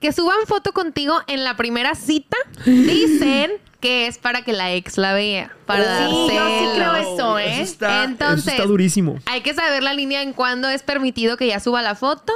[0.00, 4.98] Que suban foto contigo en la primera cita, dicen que es para que la ex
[4.98, 5.52] la vea.
[5.66, 7.52] Para dar Sí, yo sí creo eso, ¿eh?
[7.54, 9.18] Eso está, Entonces, eso está durísimo.
[9.26, 12.32] Hay que saber la línea en cuándo es permitido que ya suba la foto,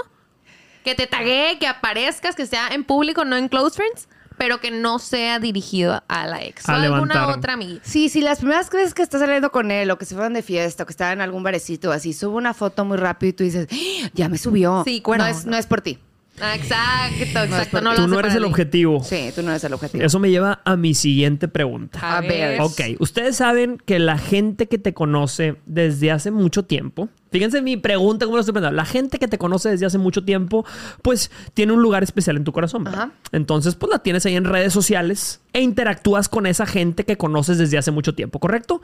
[0.84, 4.70] que te taguee, que aparezcas, que sea en público, no en close friends, pero que
[4.70, 6.68] no sea dirigido a la ex.
[6.68, 7.38] A o a alguna levantar.
[7.38, 7.82] otra amiguita.
[7.84, 10.42] Sí, sí, las primeras veces que estás saliendo con él o que se fueron de
[10.42, 13.32] fiesta o que estaban en algún barecito o así, sube una foto muy rápido y
[13.32, 14.82] tú dices, "Ah, ya me subió.
[14.84, 15.98] Sí, no, es, no es por ti.
[16.36, 17.80] Exacto, exacto.
[17.80, 18.48] No Tú no eres el ti.
[18.48, 19.04] objetivo.
[19.04, 20.04] Sí, tú no eres el objetivo.
[20.04, 21.98] Eso me lleva a mi siguiente pregunta.
[22.02, 22.60] A ver.
[22.60, 27.76] Ok, ustedes saben que la gente que te conoce desde hace mucho tiempo, fíjense mi
[27.76, 28.74] pregunta, ¿cómo lo estoy pensando?
[28.76, 30.66] La gente que te conoce desde hace mucho tiempo,
[31.02, 32.82] pues tiene un lugar especial en tu corazón.
[32.84, 33.02] ¿verdad?
[33.02, 33.12] Ajá.
[33.32, 37.58] Entonces, pues la tienes ahí en redes sociales e interactúas con esa gente que conoces
[37.58, 38.82] desde hace mucho tiempo, ¿correcto?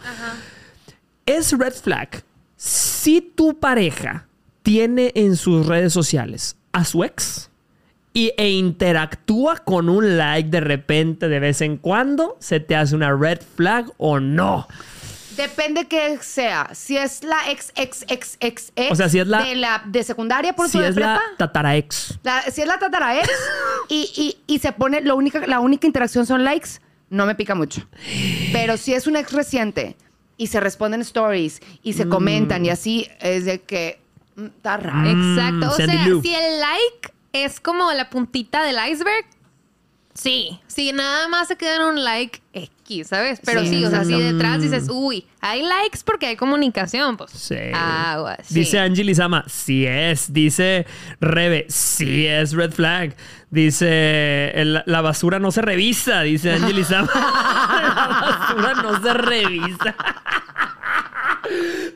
[1.26, 2.22] Es red flag
[2.56, 4.26] si tu pareja
[4.62, 7.50] tiene en sus redes sociales a su ex
[8.12, 12.94] y, e interactúa con un like de repente de vez en cuando, ¿se te hace
[12.96, 14.66] una red flag o no?
[15.36, 16.68] Depende que sea.
[16.74, 19.82] Si es la ex, ex, ex, ex, ex O sea, si es la- de, la,
[19.86, 21.20] de secundaria por Si es la prepa.
[21.38, 22.18] tatara ex.
[22.22, 23.30] la- si es la tatara ex
[23.88, 24.10] y,
[24.46, 26.70] y, y se pone, lo única, la única interacción son likes,
[27.10, 27.86] no me pica mucho.
[28.52, 29.96] Pero si es un ex reciente
[30.36, 33.99] y se responden stories y se comentan y así, es de que mm,
[34.46, 35.08] está raro.
[35.10, 35.68] Exacto.
[35.70, 36.22] O Sandy sea, Lou.
[36.22, 39.24] si el like es como la puntita del iceberg,
[40.14, 40.60] sí.
[40.66, 43.40] Si nada más se queda en un like X, ¿sabes?
[43.44, 44.32] Pero sí, Sí, o sea, si exacto.
[44.34, 47.30] detrás dices, uy, hay likes porque hay comunicación, pues.
[47.30, 47.54] Sí.
[47.72, 48.38] Aguas.
[48.44, 48.54] sí.
[48.60, 50.32] Dice Angie Lizama, sí es.
[50.32, 50.86] Dice
[51.20, 53.14] Rebe, sí es red flag.
[53.50, 57.10] Dice, el- la basura no se revisa, dice Angie Lizama.
[57.14, 59.94] la basura no se revisa.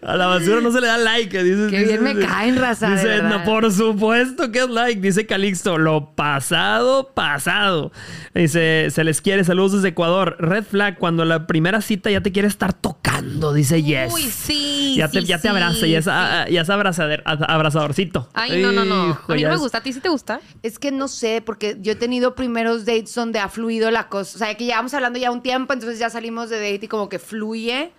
[0.04, 1.42] A la basura no se le da like.
[1.42, 3.38] Dice, Qué bien me caen, raza, de Dice, verdad.
[3.38, 5.00] no, por supuesto que es like.
[5.00, 7.90] Dice Calixto, lo pasado, pasado.
[8.34, 9.44] Dice, se les quiere.
[9.44, 10.36] Saludos desde Ecuador.
[10.38, 13.52] Red flag, cuando la primera cita ya te quiere estar tocando.
[13.54, 14.12] Dice yes.
[14.12, 14.94] Uy, sí.
[14.96, 16.10] Ya te, sí, ya te sí, abraza, ya es, sí.
[16.12, 18.28] ah, ya es abrazadorcito.
[18.34, 19.10] Ay, no, no, no.
[19.10, 19.78] Hijo, a mí ya no me gusta.
[19.78, 20.40] ¿A ti sí te gusta?
[20.62, 24.36] Es que no sé, porque yo he tenido primeros dates donde ha fluido la cosa.
[24.36, 27.08] O sea, que llevamos hablando ya un tiempo, entonces ya salimos de date y como
[27.08, 27.92] que fluye.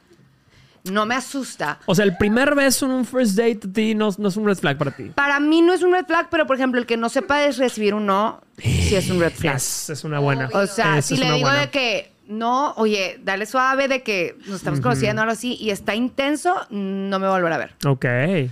[0.92, 1.80] No me asusta.
[1.86, 4.46] O sea, el primer beso en un first date a ti no, no es un
[4.46, 5.12] red flag para ti.
[5.16, 7.58] Para mí no es un red flag, pero por ejemplo, el que no sepa es
[7.58, 9.56] recibir un no, sí es un red flag.
[9.56, 10.50] Es, es una buena.
[10.54, 11.62] O sea, Es- si es le digo buena.
[11.62, 15.94] de que no, oye, dale suave de que nos estamos conociendo algo así y está
[15.94, 17.76] intenso, no me va a volver a ver.
[17.86, 18.06] Ok.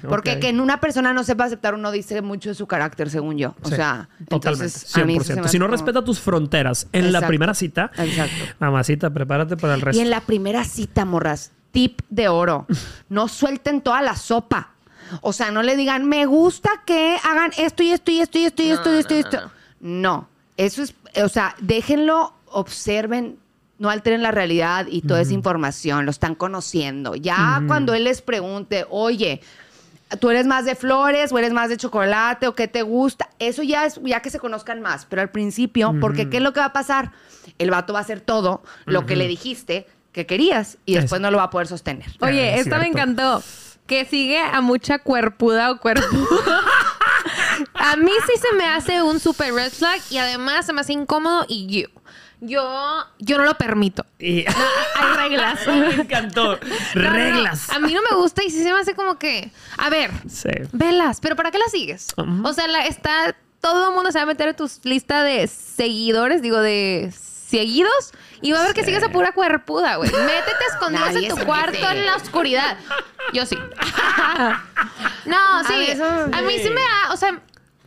[0.08, 3.38] Porque que en una persona no sepa aceptar uno dice mucho de su carácter, según
[3.40, 3.56] yo.
[3.64, 4.66] O Sí, sea, totalmente.
[4.66, 5.48] entonces, a mí se 100%.
[5.48, 7.28] Si no como- respeta tus fronteras en la Exacto.
[7.30, 8.36] primera cita, Exacto.
[8.60, 10.00] mamacita, prepárate para el resto.
[10.00, 12.68] Y en la primera cita, morras, tip de oro,
[13.10, 14.70] no suelten toda la sopa.
[15.22, 18.46] O sea, no le digan, me gusta que hagan esto y esto y esto y
[18.46, 19.52] esto y esto y esto y esto.
[19.82, 23.38] No, eso es, o sea, déjenlo, observen,
[23.80, 27.16] no alteren la realidad y toda esa información, lo están conociendo.
[27.16, 29.42] Ya cuando él les pregunte, oye,
[30.20, 33.64] tú eres más de flores o eres más de chocolate o qué te gusta, eso
[33.64, 36.60] ya es ya que se conozcan más, pero al principio, porque ¿qué es lo que
[36.60, 37.12] va a pasar?
[37.58, 41.22] El vato va a hacer todo lo que le dijiste que querías y después Eso.
[41.22, 42.08] no lo va a poder sostener.
[42.22, 43.44] Oye, es esta me encantó.
[43.88, 46.28] Que sigue a mucha cuerpuda o cuerpudo.
[47.74, 50.94] a mí sí se me hace un super red flag y además se me hace
[50.94, 51.90] incómodo y yo.
[52.46, 54.06] Yo, yo no lo permito.
[54.20, 54.46] Y-
[54.96, 55.60] Hay reglas.
[55.68, 56.60] me encantó.
[56.96, 57.70] No, no, Reglas.
[57.70, 59.52] A mí no me gusta y sí se me hace como que.
[59.78, 60.50] A ver, Sí.
[60.74, 62.08] velas, pero ¿para qué las sigues?
[62.18, 63.36] O sea, la, está.
[63.62, 68.12] Todo el mundo se va a meter en tu lista de seguidores, digo, de seguidos,
[68.44, 68.88] y va a ver que Sí.
[68.88, 70.12] sigues a pura cuerpuda, güey.
[70.12, 71.92] Métete escondidos Nadie en tu cuarto mete.
[72.00, 72.78] en la oscuridad.
[73.34, 73.58] Yo sí.
[75.26, 75.74] no, sí.
[75.74, 76.70] A eso, A mí sí sí.
[76.70, 77.40] me da, o sea,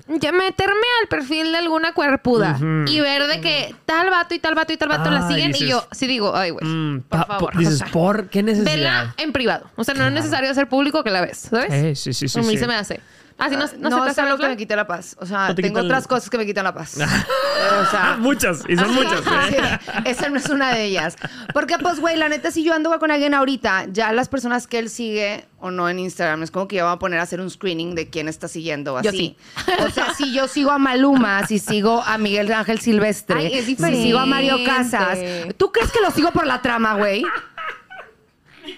[0.09, 4.55] ya meterme al perfil de alguna cuerpuda y ver de que tal vato y tal
[4.55, 7.27] vato y tal vato la siguen dices, y yo sí digo, ay, güey, Mm, por
[7.27, 7.57] favor.
[7.57, 8.73] dices, o sea, ¿por qué necesidad?
[8.73, 9.69] Vela en privado.
[9.77, 11.73] O sea, no es necesario hacer público que la ves, ¿sabes?
[11.73, 12.59] Eh, sí, sí, sí, A mí sí.
[12.59, 13.01] se me hace.
[13.39, 15.15] Así no, no, no, se te es hace algo que me quite la paz.
[15.21, 16.97] O sea, No te tengo quita el- otras cosas que me quitan la paz.
[17.83, 19.21] o sea, muchas, y son muchas.
[19.49, 19.79] Sí, ¿eh?
[20.07, 21.17] esa no es una de ellas.
[21.53, 24.79] Porque, pues, güey, la neta, si yo ando con alguien ahorita, ya las personas que
[24.79, 27.41] él sigue o no en Instagram, es como que yo voy a poner a hacer
[27.41, 29.07] un screening de quién está siguiendo así.
[29.07, 29.37] Yo sí.
[29.87, 33.65] O sea, si yo sigo a Maluma, si sigo a Miguel Ángel Silvestre, Ay, es
[33.67, 34.57] si sigo a Mario.
[34.65, 35.19] Casas,
[35.57, 37.25] ¿tú crees que lo sigo por la trama, güey?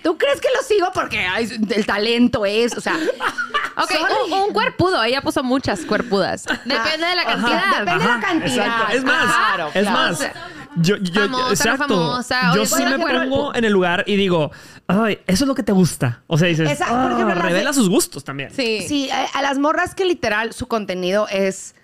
[0.02, 2.76] ¿Tú crees que lo sigo porque ay, el talento es?
[2.76, 2.94] O sea,
[3.76, 3.92] Ok,
[4.26, 5.02] un, un cuerpudo.
[5.04, 6.44] Ella puso muchas cuerpuerpudas.
[6.64, 7.78] Depende de la Ajá, cantidad.
[7.80, 8.66] depende de la cantidad.
[8.66, 8.96] Exacto.
[8.96, 9.96] Es más, Claro, es claro.
[9.96, 10.30] más.
[10.76, 11.86] Yo, yo, Famosa, exacto.
[11.88, 12.54] famosa.
[12.54, 14.50] Yo sí me pongo en el lugar y digo,
[14.86, 16.22] ay, eso es lo que te gusta.
[16.26, 18.50] O sea, dices, por "Ah, de- revela sus gustos también.
[18.54, 18.84] Sí.
[18.86, 21.74] Sí, a, a las morras que literal su contenido es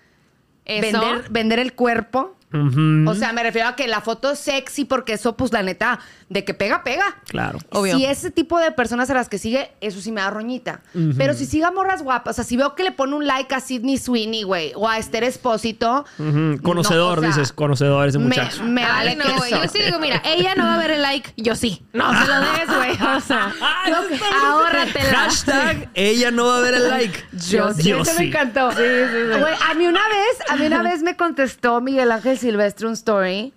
[0.64, 1.00] Eso.
[1.00, 2.36] vender, vender el cuerpo.
[3.06, 5.98] O sea, me refiero a que la foto es sexy porque eso, pues, la neta,
[6.28, 7.16] de que pega, pega.
[7.26, 7.58] Claro.
[7.70, 7.96] Obvio.
[7.96, 10.80] Si ese tipo de personas a las que sigue, eso sí me da roñita.
[11.16, 13.54] Pero si sigue a morras guapas, o sea, si veo que le pone un like
[13.54, 16.04] a Sidney Sweeney, güey, o a Esther Espósito.
[16.62, 18.64] Conocedor, no, o sea, dices, conocedor ese me, muchacho.
[18.64, 19.50] me Ay, vale no, güey.
[19.50, 21.32] Yo sí digo, mira, ella no va a ver el like.
[21.36, 21.84] Yo sí.
[21.92, 23.16] No se lo des, güey.
[23.16, 23.52] O sea,
[24.44, 25.10] ahórratela.
[25.10, 27.24] Hashtag, ella no va a ver el like.
[27.48, 28.12] Yo, sí, Yo sí.
[28.18, 28.70] me encantó.
[28.72, 32.94] Güey, a mí una vez, a mí una vez me contestó Miguel Ángel Silvestre un
[32.94, 33.52] story,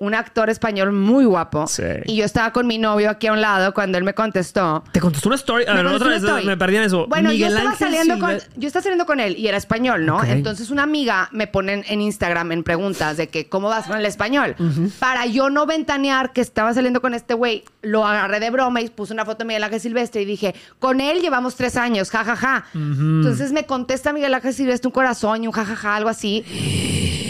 [0.00, 1.66] un actor español muy guapo.
[1.66, 1.82] Sí.
[2.06, 4.82] Y yo estaba con mi novio aquí a un lado cuando él me contestó.
[4.92, 5.66] Te contestó una story.
[5.68, 6.46] A ver, otra vez story.
[6.46, 7.06] me perdí en eso.
[7.06, 10.06] Bueno, Miguel yo estaba Ángel saliendo con, yo estaba saliendo con él y era español,
[10.06, 10.24] ¿no?
[10.24, 14.06] Entonces una amiga me pone en, Instagram en preguntas de que cómo vas con el
[14.06, 14.56] español.
[14.98, 18.88] Para yo no ventanear que estaba saliendo con este güey, lo agarré de broma y
[18.88, 22.64] puse una foto de Miguel Ángel Silvestre y dije, con él llevamos tres años, jajaja.
[22.74, 26.42] Entonces me contesta Miguel Ángel Silvestre un corazón y un jajaja, algo así.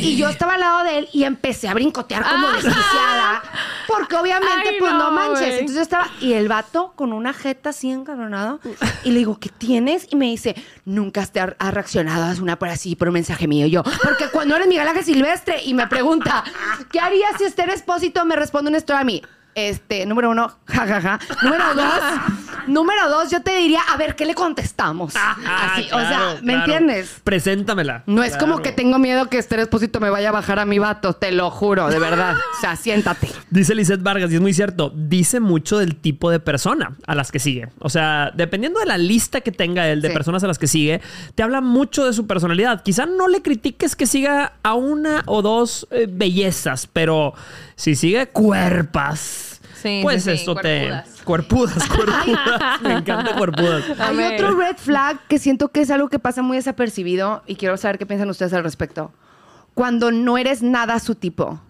[0.03, 2.60] Y yo estaba al lado de él y empecé a brincotear como Ah.
[2.63, 3.43] Desquiciada.
[3.87, 5.55] Porque obviamente, Ay, pues no, no, manches.
[5.55, 8.61] Entonces yo estaba, y el vato con una jeta así encabronado.
[9.05, 10.07] Y le digo, ¿qué tienes?
[10.11, 10.55] Y me dice,
[10.85, 13.67] nunca te ha, ha reaccionado a una por así, por un mensaje mío.
[13.67, 16.45] Y yo, porque cuando eres Miguel Ángel Silvestre y me pregunta,
[16.93, 19.23] ¿qué harías si Esther Espósito me responde una historia a mí?
[19.55, 21.19] Este, número uno, jajaja.
[21.43, 22.01] Número dos,
[22.67, 25.15] Número dos, yo te diría, a ver, ¿qué le contestamos?
[25.17, 26.73] Así, o sea, Claro, ¿me claro.
[26.73, 27.21] entiendes?
[27.25, 28.05] Preséntamela.
[28.07, 28.63] No es como Claro.
[28.63, 31.51] que tengo miedo que este Espósito me vaya a bajar a mi vato, te lo
[31.51, 32.35] juro, de verdad.
[32.37, 33.29] O sea, siéntate.
[33.51, 37.33] Dice Lizeth Vargas, y es muy cierto, dice mucho del tipo de persona a las
[37.33, 37.69] que sigue.
[37.81, 40.15] O sea, dependiendo de la lista que tenga él de Sí.
[40.15, 41.01] personas a las que sigue,
[41.35, 42.83] te habla mucho de su personalidad.
[42.83, 47.35] Quizá no le critiques que siga a una o dos eh, bellezas, pero
[47.75, 49.50] si sigue cuerpas,
[49.81, 50.89] Sí, pues sí, sí, esto te...
[51.25, 51.89] cuerpudas.
[51.89, 51.89] Cuerpudas,
[52.29, 52.83] cuerpudas.
[52.83, 53.85] Me encanta cuerpudas.
[53.99, 57.57] A Hay otro red flag que siento que es algo que pasa muy desapercibido y
[57.57, 59.13] quiero saber qué piensan ustedes al respecto.
[59.75, 61.61] Cuando no eres nada su tipo.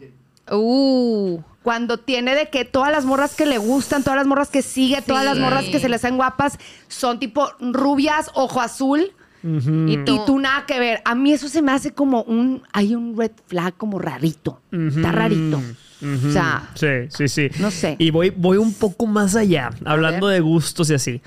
[0.50, 1.40] Uh.
[1.62, 5.02] Cuando tiene de que todas las morras que le gustan, todas las morras que sigue,
[5.02, 6.58] todas las morras que se les hacen guapas,
[6.88, 9.12] son tipo rubias, ojo azul.
[9.42, 10.16] Y tú.
[10.16, 11.00] Y tú nada que ver.
[11.04, 12.62] A mí eso se me hace como un...
[12.72, 14.60] Hay un red flag como rarito.
[14.70, 15.60] Está rarito.
[16.02, 17.48] O sea, Sí, sí, sí.
[17.58, 17.96] No sé.
[17.98, 20.36] Y voy, voy un poco más allá, hablando ver.
[20.36, 21.20] de gustos y así.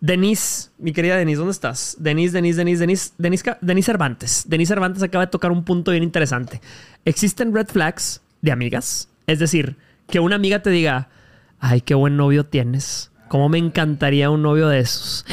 [0.00, 1.96] Denise, mi querida Denise, ¿dónde estás?
[1.98, 4.44] Denise, Denise, Denise, Denise, Denise, Denise Cervantes.
[4.46, 6.60] Denise Cervantes acaba de tocar un punto bien interesante.
[7.04, 9.08] Existen red flags de amigas.
[9.26, 9.76] Es decir,
[10.08, 11.08] que una amiga te diga,
[11.58, 13.10] ay, qué buen novio tienes.
[13.28, 15.24] Cómo me encantaría un novio de esos.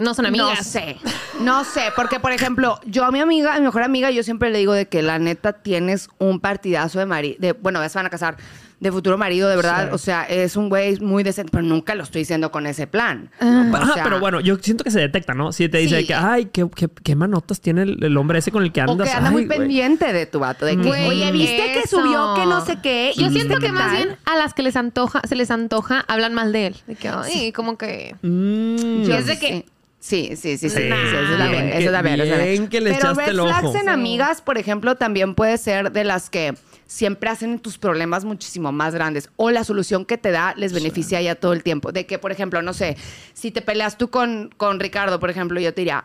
[0.00, 0.58] No son amigas.
[0.58, 0.96] No sé,
[1.40, 4.50] no sé, porque por ejemplo, yo a mi amiga, a mi mejor amiga, yo siempre
[4.50, 7.98] le digo de que la neta tienes un partidazo de marido, de, bueno, ya se
[7.98, 8.36] van a casar,
[8.80, 9.94] de futuro marido, de verdad, Sí.
[9.94, 13.28] o sea, es un güey muy decente, pero nunca lo estoy diciendo con ese plan.
[13.40, 15.50] O Ajá, sea, pero bueno, yo siento que se detecta, ¿no?
[15.52, 16.06] Si te dice Sí.
[16.06, 18.90] que, ay, qué, qué, qué manotas tiene el, el hombre ese con el que O
[18.90, 19.08] andas.
[19.08, 19.58] que anda Ay, muy güey.
[19.58, 22.00] pendiente de tu vato, de que, Güey, oye, ¿viste que eso.
[22.02, 23.12] subió que no sé qué?
[23.16, 23.96] ¿Y Yo siento que más tal?
[23.96, 26.76] bien a las que les antoja, se les antoja, hablan mal de él.
[26.86, 28.14] De que, ay, como que.
[28.22, 29.02] Mm.
[29.02, 29.66] Yo es de sí que-.
[30.00, 30.78] Sí, sí, sí, sí.
[30.78, 32.48] Eso es la Bien ver, eso es la ver, eso es la ver.
[32.50, 33.76] bien que le Pero echaste red el flags ojo.
[33.76, 36.54] en amigas, por ejemplo, también puede ser de las que
[36.88, 41.20] siempre hacen tus problemas muchísimo más grandes o la solución que te da les beneficia
[41.20, 41.92] ya todo el tiempo.
[41.92, 42.96] De que, por ejemplo, no sé,
[43.34, 46.04] si te peleas tú con, con Ricardo, por ejemplo, yo te diría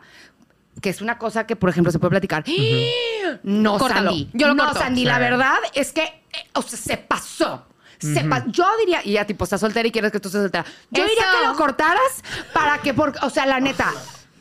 [0.82, 2.44] que es una cosa que, por ejemplo, se puede platicar.
[3.44, 4.10] No, Córtalo.
[4.12, 4.30] Sandy.
[4.34, 4.80] Yo lo no, corto.
[4.80, 7.66] Sandy, la verdad es que, eh, o sea, se pasó.
[8.00, 10.66] Se pa- yo diría, y ya tipo, estás soltera y quieres que tú estés soltera.
[10.92, 12.22] Yo diría que lo cortaras
[12.54, 13.94] para que, por, o sea, la neta,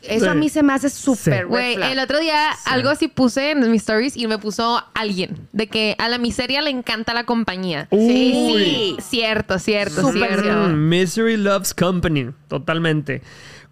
[0.03, 0.31] eso Sí.
[0.31, 3.81] a mí se me hace súper Güey, el otro día algo así puse en mis
[3.81, 7.87] stories y me puso alguien de que a la miseria le encanta la compañía.
[7.89, 8.07] Uy.
[8.07, 10.41] Sí, cierto, cierto, cierto.
[10.43, 10.67] cierto.
[10.69, 12.31] Misery loves company.
[12.47, 13.21] Totalmente.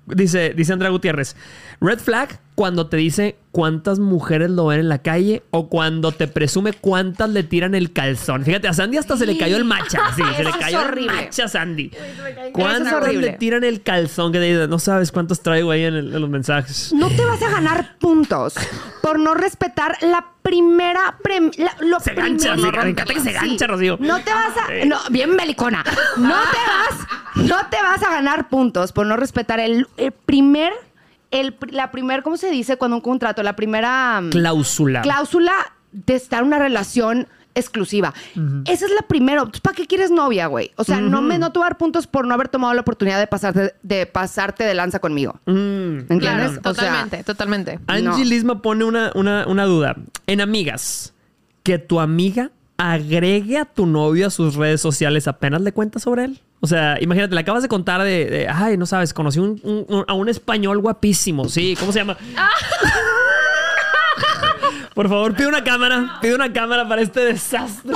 [0.08, 1.36] Dice, dice Andrea Gutiérrez.
[1.80, 6.28] Red flag cuando te dice cuántas mujeres lo ven en la calle o cuando te
[6.28, 8.46] presume cuántas le tiran el calzón.
[8.46, 10.00] Fíjate, a Sandy hasta se le cayó el macha.
[10.16, 11.92] Sí, se le cayó el macha a Sandy.
[12.54, 14.32] ¿Cuántas es le tiran el calzón?
[14.32, 16.94] Que te dice, no sabes cuántos traigo ahí en, el- en los mensajes.
[16.94, 18.54] No te vas a ganar puntos
[19.02, 23.32] por no respetar la primera prem- la- lo Se gancha, sí, me encanta que se
[23.32, 23.98] gancha, Rocío.
[24.00, 25.84] No te vas a no, bien belicona.
[26.18, 27.08] No te vas
[27.48, 30.72] no te vas a ganar puntos por no respetar el, el primer
[31.32, 33.42] el, la primer ¿cómo se dice cuando un contrato?
[33.44, 35.02] La primera mm, Cláusula.
[35.02, 35.54] cláusula
[35.92, 38.14] de estar en una relación exclusiva.
[38.66, 39.46] Esa es la primera.
[39.62, 40.72] ¿Para qué quieres novia, güey?
[40.78, 42.82] O sea, no me no te voy a dar puntos por no haber tomado la
[42.82, 45.40] oportunidad de pasarte de pasarte de lanza conmigo.
[45.46, 45.52] Mm.
[46.10, 46.20] ¿Entiendes?
[46.20, 47.80] Claro, O sea, totalmente, totalmente.
[47.88, 48.30] Angie No.
[48.30, 49.96] Lisma pone una, una, una duda.
[50.28, 51.14] En amigas,
[51.64, 56.26] que tu amiga agregue a tu novio a sus redes sociales apenas le cuentas sobre
[56.26, 56.40] él.
[56.64, 59.86] O sea, imagínate, le acabas de contar de, de, ay, no sabes, conocí un- un-
[59.90, 62.18] un- a un español guapísimo, sí, ¿cómo se llama?
[64.94, 67.96] Por favor, pide una cámara, pide una cámara para este desastre.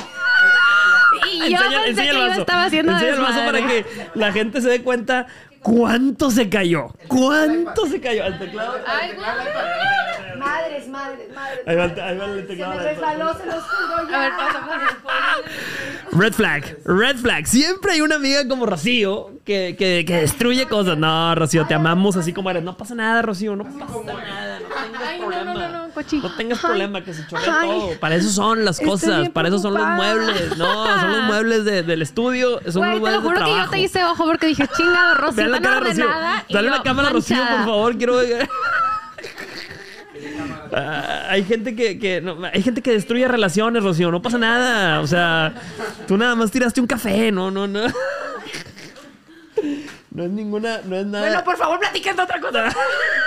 [1.32, 3.86] Y yo pensé que yo estaba haciendo Enseña el vaso para que
[4.16, 5.28] la gente se dé cuenta
[5.66, 6.90] cuánto se cayó.
[7.08, 8.24] ¿Cuánto se cayó?
[8.24, 8.76] Al teclado.
[8.86, 9.28] Ay, güey.
[10.38, 11.60] Madres, madres, madres.
[11.66, 12.80] Ahí va, el- ahí va el teclado.
[12.80, 14.68] resbaló, se los juro A ver, pasa,
[15.04, 16.12] pasa.
[16.12, 17.48] Red flag, red flag.
[17.48, 20.98] Siempre hay una amiga como Rocío que, que, que destruye cosas.
[20.98, 22.64] No, Rocío, te amamos así como eres.
[22.64, 24.60] No pasa nada, Rocío, no pasa nada.
[24.60, 25.54] No tengas Ay, no, problema.
[25.54, 26.18] no, no, no, cochi.
[26.20, 27.68] No tengas problema, que se Ay.
[27.70, 28.00] todo.
[28.00, 30.58] Para eso son las Estoy cosas, para eso son los muebles.
[30.58, 33.46] No, son los muebles de- del estudio, son Güey, los te muebles lo juro de
[33.46, 33.72] que yo trabajo.
[33.72, 36.10] te hice ojo porque dije, chingado, Rocío, la cara Rocío.
[36.50, 37.98] Dale una cámara a Rocío, por favor.
[37.98, 38.50] Quiero ver.
[40.74, 44.12] Ah, hay gente que, que no, hay gente que destruye relaciones, Rocío.
[44.12, 45.00] No pasa nada.
[45.00, 45.54] O sea,
[46.08, 47.32] tú nada más tiraste un café.
[47.32, 47.82] No, no, no.
[50.16, 51.26] No es ninguna, no es nada.
[51.28, 52.74] Bueno, por favor, platiquen de otra cosa.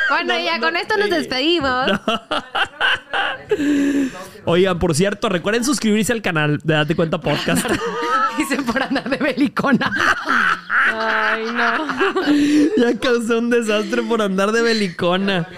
[0.09, 1.87] Bueno, ya con esto nos despedimos.
[4.47, 7.67] Oigan, por cierto, recuerden suscribirse al canal de Date Cuenta Podcast.
[8.39, 9.93] Dicen por andar de belicona.
[10.95, 11.87] Ay, no.
[12.93, 15.49] ya causé un desastre por andar de belicona.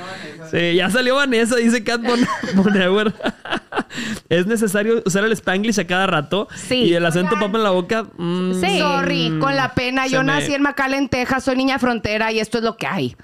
[0.51, 3.15] Sí, ya salió Vanessa, dice Cat Bon- Bonauer.
[4.29, 6.49] ¿Es necesario usar el spanglish a cada rato?
[6.55, 6.77] Sí.
[6.85, 8.05] Y el acento papa en la boca.
[8.17, 8.79] mm, Sí.
[8.79, 10.07] Sorry, con la pena.
[10.07, 13.17] Yo me- nací en McAllen, Texas, soy niña frontera y esto es lo que hay.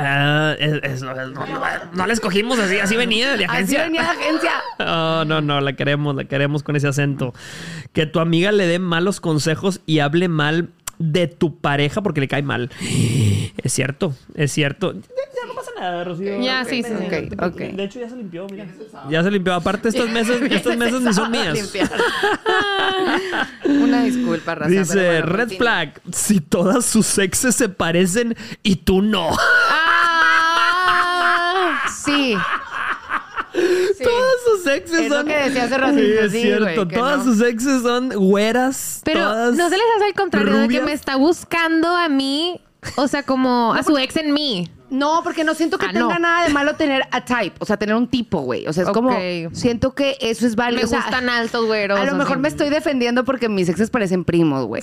[0.00, 1.44] ah, es- es- no, no-
[1.92, 3.82] no la escogimos así, así venía de Así agencia.
[3.82, 4.52] venía la agencia.
[4.80, 7.34] Oh, no, no, la queremos, la queremos con ese acento.
[7.92, 12.28] Que tu amiga le dé malos consejos y hable mal de tu pareja porque le
[12.28, 12.70] cae mal.
[13.60, 14.92] Es cierto, es cierto.
[14.94, 16.40] Ya, ya no pasa nada, Rocío.
[16.40, 16.92] Ya, sí, sí.
[16.92, 17.56] Ok, ok.
[17.56, 18.66] De hecho, ya se limpió, mira.
[19.10, 19.52] Ya se limpió.
[19.54, 21.54] Aparte, estas mesas, estas mesas ni son mías.
[21.54, 21.90] Limpiar.
[23.64, 24.70] Una disculpa, Raza.
[24.70, 29.30] Dice, bueno, red flag, si todas sus exes se parecen y tú no.
[30.48, 32.36] Ah, Sí.
[33.98, 34.04] Sí.
[34.04, 35.26] Todas sus exes Es lo son...
[35.26, 36.88] que decía hace ratito, es sí, cierto.
[36.88, 37.32] que todas no.
[37.32, 39.02] sus exes son güeras.
[39.04, 42.60] Pero todas no se les hace al contrario de que me está buscando a mí,
[42.96, 44.70] o sea, como a su ex en mí.
[44.90, 46.18] No, porque no siento que Ah, tenga no.
[46.18, 48.66] nada de malo tener a type, o sea, tener un tipo, güey.
[48.66, 49.14] O sea, es como
[49.52, 50.80] siento que eso es válido.
[50.80, 52.00] Me o sea, gustan altos, güeros.
[52.00, 54.82] A lo mejor me estoy defendiendo porque mis exes parecen primos, güey.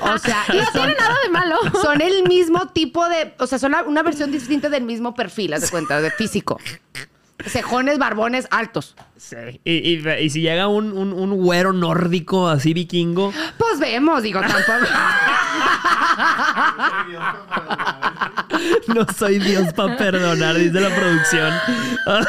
[0.00, 1.56] O sea, Y no tiene nada de malo.
[1.82, 5.54] Son el mismo tipo de, o sea, son la- una versión distinta del mismo perfil,
[5.54, 6.60] haz de cuenta, de físico.
[7.44, 8.96] Cejones, barbones, altos.
[9.16, 9.60] Sí.
[9.64, 13.32] Y, y- y si llega un, un, un güero nórdico así vikingo.
[13.58, 14.86] Pues vemos, digo, tampoco.
[18.94, 21.52] No soy Dios para perdonar, dice la producción.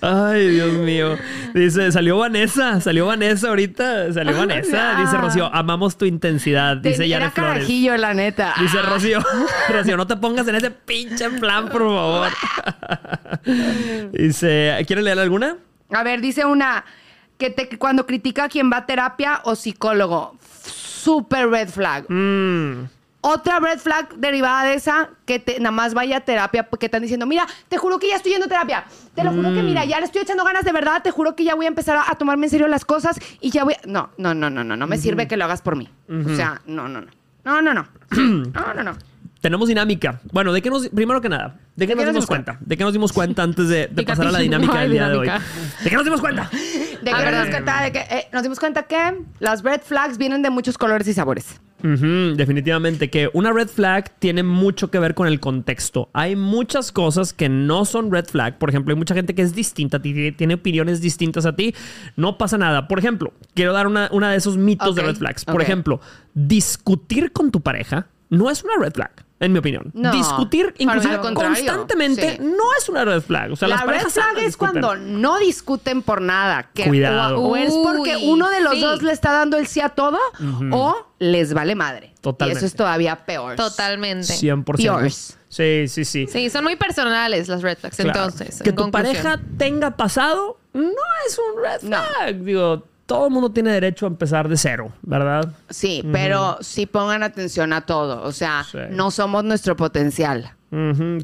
[0.00, 1.18] Ay, Dios mío.
[1.54, 4.96] Dice, salió Vanessa, salió Vanessa ahorita, salió Vanessa.
[5.00, 7.54] Dice Rocío, amamos tu intensidad, dice Yara Flores.
[7.54, 8.54] carajillo, la neta.
[8.60, 9.20] Dice Rocío,
[9.68, 12.28] Rocío, no te pongas en ese pinche plan, por favor.
[14.12, 15.56] Dice, ¿quieres leer alguna?
[15.90, 16.84] A ver, dice una
[17.38, 20.36] que te, cuando critica a quien va a terapia o psicólogo.
[20.64, 22.04] Super red flag.
[22.08, 22.84] Mm.
[23.24, 27.02] Otra red flag derivada de esa, que te, nada más vaya a terapia porque están
[27.02, 28.84] diciendo, mira, te juro que ya estoy yendo a terapia.
[29.14, 29.66] Te lo juro que, Mm.
[29.66, 31.02] mira, ya le estoy echando ganas de verdad.
[31.04, 33.50] Te juro que ya voy a empezar a, a tomarme en serio las cosas y
[33.50, 33.74] ya voy...
[33.74, 33.86] a-".
[33.86, 34.76] No, no, no, no, no.
[34.76, 35.88] No me sirve que lo hagas por mí.
[36.08, 37.06] O sea, no, no, no.
[37.44, 37.86] No, no, no.
[38.10, 38.96] no, no, no.
[39.40, 40.20] Tenemos dinámica.
[40.32, 42.58] Bueno, ¿de qué nos, primero que nada, ¿de qué nos dimos cuenta?
[42.60, 45.16] ¿De qué nos dimos cuenta antes de, de pasar a la dinámica del día de
[45.18, 45.28] hoy?
[45.82, 46.48] ¿De qué nos dimos cuenta?
[46.50, 47.82] ¿De ver, nos dimos cuenta?
[47.82, 51.12] De que, eh, nos dimos cuenta que las red flags vienen de muchos colores y
[51.14, 51.60] sabores.
[52.36, 56.08] Definitivamente que una red flag tiene mucho que ver con el contexto.
[56.12, 58.58] Hay muchas cosas que no son red flag.
[58.58, 61.74] Por ejemplo, hay mucha gente que es distinta a ti, tiene- opiniones distintas a ti.
[62.16, 62.88] No pasa nada.
[62.88, 65.44] Por ejemplo, quiero dar una, una de esos mitos de red flags.
[65.44, 66.00] Por ejemplo,
[66.34, 69.10] discutir con tu pareja no es una red flag.
[69.42, 69.90] En mi opinión.
[69.92, 72.42] No, discutir inclusive constantemente sí.
[72.42, 73.50] no es una red flag.
[73.52, 74.80] O sea, la las red flag es discuten.
[74.80, 76.70] cuando no discuten por nada.
[76.72, 77.40] Que Cuidado.
[77.40, 78.80] O, o es porque Uy, uno de los sí.
[78.80, 80.18] dos le está dando el sí a todo
[80.70, 82.14] o les vale madre.
[82.20, 82.56] Totalmente.
[82.56, 83.56] Y eso es todavía peor.
[83.56, 84.32] Totalmente.
[84.32, 84.78] 100%.
[84.78, 85.36] Yours.
[85.48, 86.26] Sí, sí, sí.
[86.28, 87.96] Sí, son muy personales las red flags.
[87.96, 88.10] Claro.
[88.10, 89.22] Entonces, que en tu conclusión.
[89.22, 90.88] pareja tenga pasado no
[91.26, 91.98] es un red No.
[92.02, 92.36] flag.
[92.42, 95.52] Digo, todo el mundo tiene derecho a empezar de cero, ¿verdad?
[95.70, 98.22] Sí, pero sí pongan atención a todo.
[98.22, 98.78] O sea, Sí.
[98.90, 100.52] no somos nuestro potencial.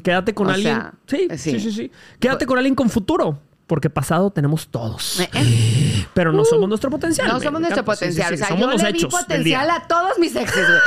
[0.03, 0.75] Quédate con O alguien.
[0.75, 1.59] sea, sí, eh, sí, sí.
[1.59, 1.91] sí, sí.
[2.19, 3.39] Quédate con alguien con futuro.
[3.65, 5.19] Porque pasado tenemos todos.
[5.19, 6.05] Eh, eh.
[6.15, 7.27] Pero no somos nuestro potencial.
[7.27, 7.95] No somos nuestro encanta.
[7.97, 8.27] Sí, sí, potencial.
[8.29, 8.33] sí.
[8.33, 10.79] O sea, somos yo los le vi potencial a todos mis exes, güey.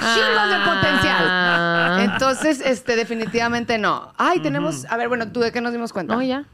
[0.14, 2.00] Chingos de Ah.
[2.00, 2.00] potencial.
[2.12, 4.14] Entonces, este, definitivamente no.
[4.16, 4.86] Ay, tenemos.
[4.88, 6.14] A ver, bueno, ¿tú de qué nos dimos cuenta?
[6.14, 6.46] No, ya.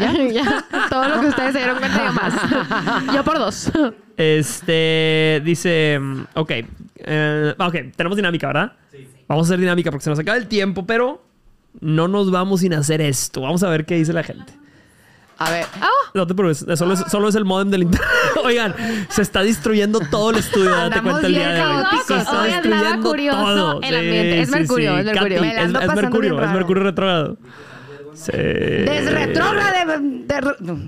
[0.00, 0.12] ¿Ya?
[0.32, 0.64] ya.
[0.90, 3.14] Todo lo que ustedes se dieron cuenta y más.
[3.14, 3.70] Yo por dos.
[4.16, 6.50] Este dice, mm, ok,
[6.96, 8.72] eh, ok, tenemos dinámica, ¿verdad?
[8.92, 9.08] Sí.
[9.28, 11.24] Vamos a hacer dinámica porque se nos acaba el tiempo, pero
[11.80, 13.40] no nos vamos sin hacer esto.
[13.40, 14.52] Vamos a ver qué dice la gente.
[15.36, 15.66] A ver.
[15.80, 18.08] Ah, No te preocupes, solo es, solo es el modem del internet.
[18.44, 18.74] Oigan,
[19.08, 21.84] se está destruyendo todo el estudio, date cuenta el día de hoy.
[22.06, 23.80] Se está Hoy andaba destruyendo curioso todo.
[23.82, 24.40] el ambiente.
[24.42, 25.38] Es Mercurio, es Mercurio.
[25.38, 26.58] Katy, Me la es, ando es pasando Mercurio, bien es raro.
[26.58, 27.36] Mercurio retrógrado.
[28.14, 28.32] Sí.
[28.32, 29.98] Desretrógrade.
[30.00, 30.24] de-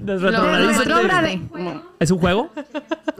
[0.02, 0.66] Desretrógrade.
[0.66, 1.40] Desretrógrade.
[1.98, 2.52] ¿Es un juego?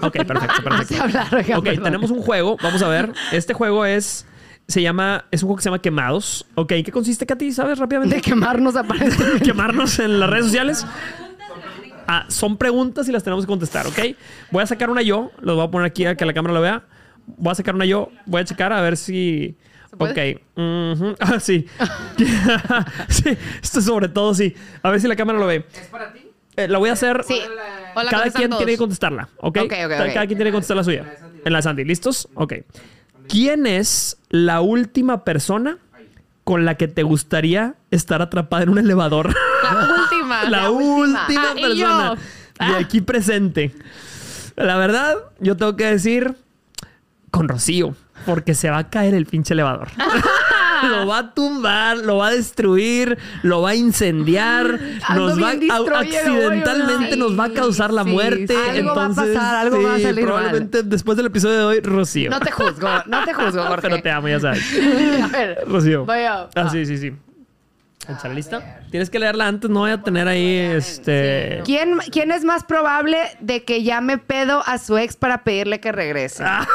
[0.02, 1.02] Ok, perfecto, perfecto.
[1.02, 1.26] Hablar,
[1.56, 1.84] Ok, perdón.
[1.84, 2.56] tenemos un juego.
[2.62, 3.12] Vamos a ver.
[3.32, 4.26] Este juego es.
[4.68, 5.24] Se llama.
[5.30, 6.46] Es un juego que se llama Quemados.
[6.54, 7.52] Ok, ¿en qué consiste, Katy?
[7.52, 8.16] ¿Sabes rápidamente?
[8.16, 9.40] De quemarnos aparentemente.
[9.44, 10.86] Quemarnos en las redes sociales.
[12.08, 13.98] Ah, son preguntas y las tenemos que contestar, ¿ok?
[14.52, 15.32] Voy a sacar una yo.
[15.40, 16.84] Lo voy a poner aquí a que la cámara lo vea.
[17.26, 18.10] Voy a sacar una yo.
[18.26, 19.56] Voy a checar a ver si.
[19.98, 20.18] Ok.
[21.20, 21.66] Ah, sí.
[23.08, 23.36] sí.
[23.62, 24.54] Esto sobre todo sí.
[24.82, 25.66] A ver si la cámara lo ve.
[25.72, 26.22] ¿Es para ti?
[26.56, 27.22] la voy a hacer.
[27.28, 27.38] Sí.
[27.94, 28.60] Hola, Cada quien todos.
[28.60, 29.58] tiene que contestarla, ¿ok?
[29.64, 31.04] Ok, ok, cada, quien tiene que contestar la suya.
[31.44, 31.84] En la de Sandy.
[31.84, 32.28] ¿Listos?
[32.34, 32.54] Ok.
[33.28, 35.78] ¿Quién es la última persona
[36.44, 39.34] con la que te gustaría estar atrapada en un elevador?
[39.62, 40.44] La última.
[40.48, 41.20] la, última.
[41.24, 42.14] última, Ah, y persona yo.
[42.14, 42.20] de
[42.58, 42.78] Ah.
[42.80, 43.74] aquí presente.
[44.56, 46.36] La verdad, yo tengo que decir
[47.30, 49.88] con Rocío, porque se va a caer el pinche elevador.
[50.88, 55.48] lo va a tumbar, lo va a destruir, lo va a incendiar, Ando nos va
[55.50, 58.48] a, accidentalmente nos va a causar la Sí, muerte.
[58.48, 58.54] sí.
[58.78, 60.24] Algo va a Entonces, pasar, algo va a salir mal.
[60.24, 62.30] probablemente después del episodio de hoy, Rocío.
[62.30, 63.82] No te juzgo, no te juzgo, Jorge.
[63.88, 64.62] Pero te amo, ya sabes.
[65.22, 66.04] A ver, Rocío.
[66.04, 66.48] voy yo.
[66.54, 67.12] Ah, sí, sí, sí.
[68.08, 68.80] ¿Está lista?
[68.92, 71.60] Tienes que leerla antes, no voy a tener ahí este.
[71.64, 75.90] ¿Quién, ¿Quién es más probable de que llame pedo a su ex para pedirle que
[75.90, 76.44] regrese?
[76.46, 76.68] Ah,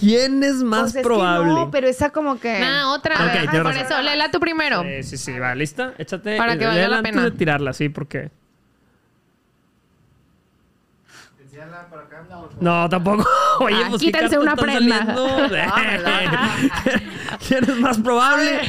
[0.00, 1.46] ¿Quién es más Pues es que probable?
[1.52, 2.58] no, pero esa como que...
[2.58, 3.14] Nah, otra.
[3.16, 3.86] Ok, A ver, tienes por razón.
[3.92, 4.82] eso, léela tú primero.
[4.82, 5.92] Sí, sí, sí, va, ¿lista?
[5.98, 6.36] Échate.
[6.38, 7.24] Para eh, que valga la antes pena.
[7.24, 8.30] de tirarla, sí, porque.
[12.60, 13.26] No, tampoco.
[13.60, 15.06] Oye, Ah, pues ¿qué quítense una prenda.
[15.74, 16.56] Ah,
[17.46, 18.60] ¿Quién es más probable?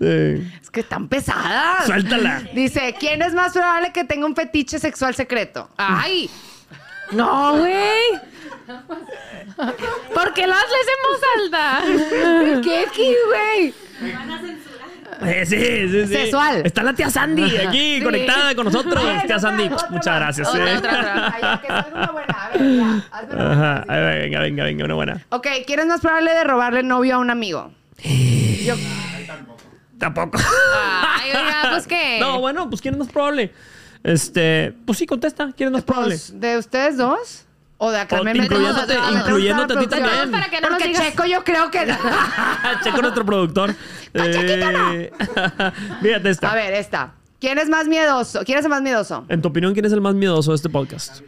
[0.00, 0.52] Sí.
[0.62, 1.86] Es que están pesadas.
[1.86, 2.42] Suéltala.
[2.54, 5.70] Dice, ¿quién es más probable que tenga un fetiche sexual secreto?
[5.76, 6.28] ¡Ay!
[7.12, 8.20] No, güey.
[10.14, 11.82] ¿Por qué lo haces en voz alta?
[12.62, 13.74] ¿Qué aquí, güey?
[15.22, 16.12] Eh, sí, sí, sí.
[16.12, 16.62] Sexual.
[16.66, 18.02] Está la tía Sandy aquí Sí.
[18.04, 19.02] conectada con nosotros.
[19.02, 20.16] Tía otra, Sandy, otra muchas más.
[20.20, 20.48] gracias.
[20.48, 20.76] Otra, eh.
[20.76, 21.34] otra, otra.
[21.34, 22.34] Ay, que salga una buena.
[22.34, 23.08] A ver, ya.
[23.12, 23.52] Hazme una buena.
[23.52, 25.26] Ajá, ahí va, venga, venga, venga, una buena.
[25.30, 27.72] Ok, ¿quién es más probable de robarle novio a un amigo?
[28.64, 28.74] Yo,
[29.98, 30.38] Tampoco.
[31.18, 32.18] Ay, oiga, pues qué.
[32.20, 33.52] No, bueno, pues ¿quién es más probable?
[34.06, 35.50] Este, pues sí, contesta.
[35.56, 36.10] ¿Quién es más probable?
[36.14, 37.42] pues, ¿De ustedes dos?
[37.78, 38.20] ¿O de acá?
[38.20, 40.08] O me meto incluyéndote- a- a- a- incluyéndote a ti producción.
[40.10, 40.30] también.
[40.30, 41.86] Para que no nos Porque digas- Checo yo creo que...
[42.84, 43.74] Checo nuestro productor.
[44.18, 45.12] Eh,
[46.02, 46.52] Fíjate esta.
[46.52, 47.12] A ver, esta.
[47.38, 48.40] ¿Quién es más miedoso?
[48.46, 49.26] ¿Quién es el más miedoso?
[49.28, 51.20] En tu opinión, ¿quién es el más miedoso de este podcast?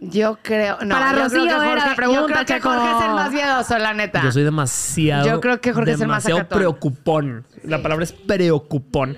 [0.00, 0.76] Yo creo...
[0.82, 2.68] No, Para yo Rocío creo que era Jorge, la pregunta, Yo creo que Checo.
[2.68, 4.22] Jorge es el más miedoso, la neta.
[4.24, 5.26] Yo soy demasiado.
[5.26, 6.58] Yo creo que Jorge es el más demasiado sacatón.
[6.58, 7.46] preocupón.
[7.64, 9.16] La palabra es preocupón.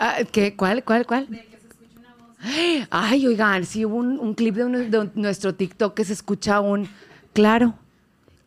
[0.00, 0.56] Ah, ¿Qué?
[0.56, 0.82] ¿Cuál?
[0.82, 1.06] ¿Cuál?
[1.06, 1.28] ¿Cuál?
[2.90, 6.60] Ay, oigan, sí hubo un, un clip de, un- de nuestro TikTok que se escucha
[6.60, 6.88] un
[7.34, 7.74] claro.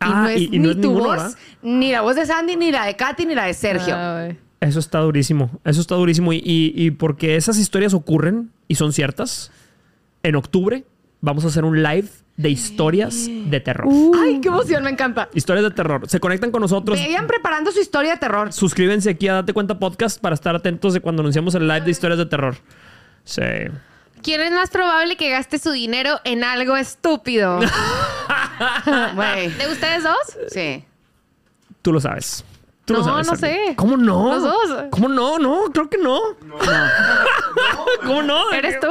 [0.02, 1.38] Y Ah, no es y- y no ni es tu ninguno, voz, ¿verdad?
[1.62, 3.94] ni la voz de Sandy, ni la de Katy, ni la de Sergio.
[3.96, 4.30] Ah.
[4.60, 5.52] Eso está durísimo.
[5.64, 6.34] Eso está durísimo.
[6.34, 9.52] Y, y- y porque esas historias ocurren y son ciertas,
[10.24, 10.86] en octubre
[11.22, 13.88] vamos a hacer un live de historias de terror.
[14.24, 15.30] Ay, qué emoción, me encanta.
[15.34, 16.10] Historias de terror.
[16.10, 17.00] Se conectan con nosotros.
[17.00, 18.52] Vayan preparando su historia de terror.
[18.52, 21.92] Suscríbanse aquí a Date Cuenta Podcast para estar atentos de cuando anunciamos el live de
[21.92, 22.56] historias de terror.
[23.24, 23.42] Sí.
[24.24, 27.60] ¿Quién es más probable que gaste su dinero en algo estúpido?
[29.16, 29.50] Güey.
[29.50, 30.38] ¿De ustedes dos?
[30.50, 30.84] Sí.
[31.82, 32.44] Tú lo sabes.
[32.86, 33.28] Tú lo No, sabes.
[33.28, 33.74] no sé.
[33.78, 34.34] ¿Cómo no?
[34.34, 34.84] Los dos.
[34.92, 35.40] ¿Cómo no?
[35.40, 36.20] No, creo que no.
[38.06, 38.52] ¿Cómo no?
[38.52, 38.88] ¿Eres tú?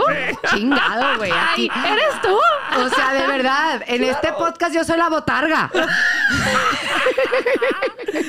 [0.54, 1.30] Chingado, güey.
[1.30, 1.68] Ay.
[1.86, 2.36] ¿eres tú?
[2.78, 5.70] O sea, de verdad, en este podcast yo soy la botarga.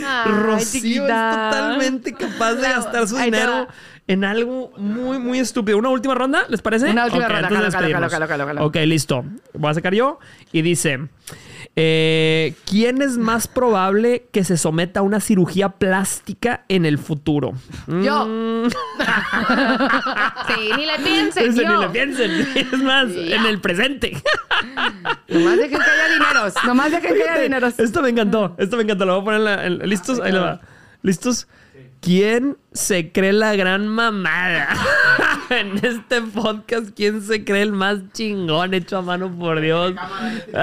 [0.05, 1.29] Ay, Rocío chiquita.
[1.29, 3.67] es totalmente capaz de gastar su dinero.
[4.07, 5.77] En algo muy, muy estúpido.
[5.77, 6.43] ¿Una última ronda?
[6.49, 6.89] ¿Les parece?
[6.89, 8.65] Una última ronda, jalo, jalo, jalo.
[8.65, 9.23] Ok, listo.
[9.53, 10.19] Voy a sacar yo.
[10.51, 11.07] Y dice...
[11.75, 17.53] eh, ¿Quién es más probable que se someta a una cirugía plástica en el futuro?
[17.87, 18.25] Yo.
[18.27, 18.67] Mm,
[20.47, 21.55] Sí, ni le piensen.
[21.55, 21.69] yo.
[21.75, 22.31] ni le piensen.
[22.55, 24.11] Es más, en el presente.
[25.27, 26.53] Nomás dejen que haya dineros.
[26.65, 27.79] Nomás dejen que haya dineros.
[27.79, 28.55] Esto me encantó.
[28.57, 29.05] Esto me encantó.
[29.05, 30.19] Lo voy a poner en la- en- ¿Listos?
[30.19, 30.61] Ahí le va.
[31.01, 31.47] ¿Listos?
[32.03, 34.67] ¿Quién se cree la gran mamada?
[35.49, 39.93] en este podcast, ¿quién se cree el más chingón hecho a mano por Dios?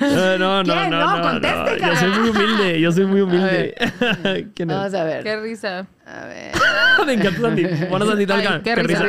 [0.00, 0.90] no, no, no, ¿Quién?
[0.90, 1.86] no, No, no, conteste, no.
[1.86, 3.74] Yo soy muy humilde, yo soy muy humilde.
[4.56, 4.94] ¿Quién Vamos es?
[4.94, 5.22] a ver.
[5.22, 5.86] Qué risa.
[6.06, 6.52] A ver.
[7.04, 7.64] Me encanta Sandy.
[7.90, 8.62] Bueno, Sandy, Ay, talca.
[8.62, 9.04] qué risa.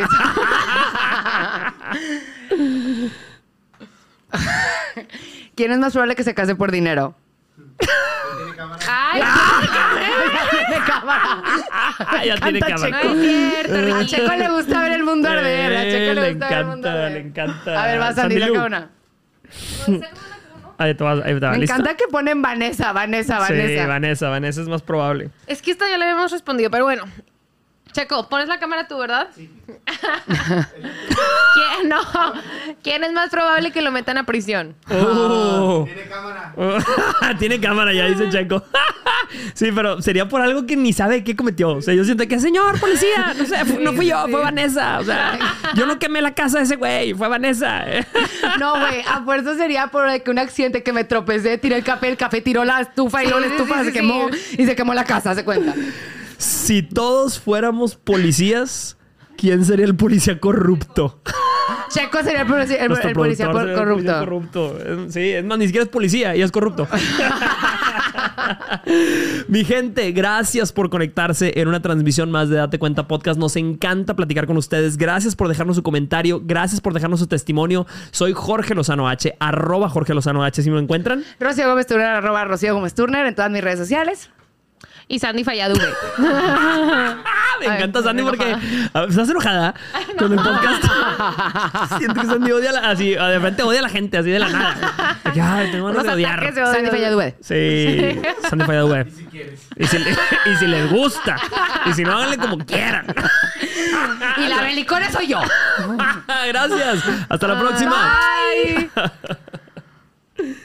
[5.55, 7.15] ¿Quién es más probable que se case por dinero?
[8.87, 9.21] Ay,
[10.69, 11.43] De cámara.
[11.99, 13.03] Ah, ya tiene cámara.
[13.03, 14.05] no es cierto, A.
[14.05, 15.77] Checo le gusta ver el mundo arder.
[15.77, 17.11] A Checo le le gusta ver el mundo encanta, arder.
[17.11, 17.83] le encanta.
[17.83, 18.45] A ver, Sandy Lu.
[18.55, 18.89] saca una.
[20.77, 21.51] Ahí te vas, ahí te va.
[21.51, 21.75] Me ¿Lista?
[21.75, 23.87] encanta que ponen Vanessa, Vanessa, Sí, Vanessa.
[23.87, 25.29] Vanessa, Vanessa es más probable.
[25.45, 27.03] Es que esta ya le habíamos respondido, pero bueno.
[27.91, 29.29] Checo, pones la cámara tú, ¿verdad?
[29.35, 29.49] Sí.
[30.27, 31.97] ¿Quién, no.
[32.83, 34.75] ¿Quién es más probable que lo metan a prisión?
[34.89, 35.85] Oh.
[35.85, 36.53] Tiene cámara.
[37.39, 38.63] Tiene cámara ya, dice Checo.
[39.53, 41.69] sí, pero sería por algo que ni sabe qué cometió.
[41.71, 44.99] O sea, yo siento que, señor policía, no sé, no fui yo, fue Vanessa.
[44.99, 45.39] O sea,
[45.75, 47.85] yo no quemé la casa de ese güey, fue Vanessa.
[48.59, 52.09] No, güey, a fuerza sería por que un accidente que me tropecé, tiré el café,
[52.09, 54.55] el café tiró la estufa y luego la sí, estufa sí, se sí, quemó sí.
[54.59, 55.73] y se quemó la casa, se cuenta.
[56.39, 58.97] Si todos fuéramos policías,
[59.37, 61.21] ¿quién sería el policía corrupto?
[61.91, 64.61] Checo sería el, policía- el- Nuestro el policía productor por- sería el policía corrupto.
[64.69, 65.03] corrupto.
[65.05, 66.87] Eh, Sí, es más, ni siquiera es policía y es corrupto.
[69.47, 73.39] Mi gente, gracias por conectarse en una transmisión más de Date Cuenta Podcast.
[73.39, 74.97] Nos encanta platicar con ustedes.
[74.97, 76.41] Gracias por dejarnos su comentario.
[76.43, 77.85] Gracias por dejarnos su testimonio.
[78.11, 81.23] Soy Jorge Lozano H, arroba Jorge Lozano H, si me encuentran.
[81.39, 84.29] Rocío Gómez Turner, arroba Rocío Gómez Turner en todas mis redes sociales.
[85.09, 85.85] Y Sandy Falladube.
[86.21, 88.55] Ah, me Ay, encanta Sandy porque.
[88.93, 89.73] Ah, estás enojada
[90.17, 90.83] con el podcast.
[91.97, 94.47] Siento que Sandy odia la, así, de repente odia a la gente, así de la
[94.49, 95.17] nada.
[95.25, 96.53] Ay, tengo ganas de odiar.
[96.53, 97.35] Sandy Falladube.
[97.41, 99.07] Sí, Sandy Falladube.
[99.75, 101.35] Y si, le- y si les gusta.
[101.87, 103.07] Y si no, háganle como quieran.
[104.37, 105.41] Y la belicona soy yo.
[106.47, 107.03] Gracias.
[107.27, 108.19] Hasta la próxima.
[110.37, 110.59] Bye.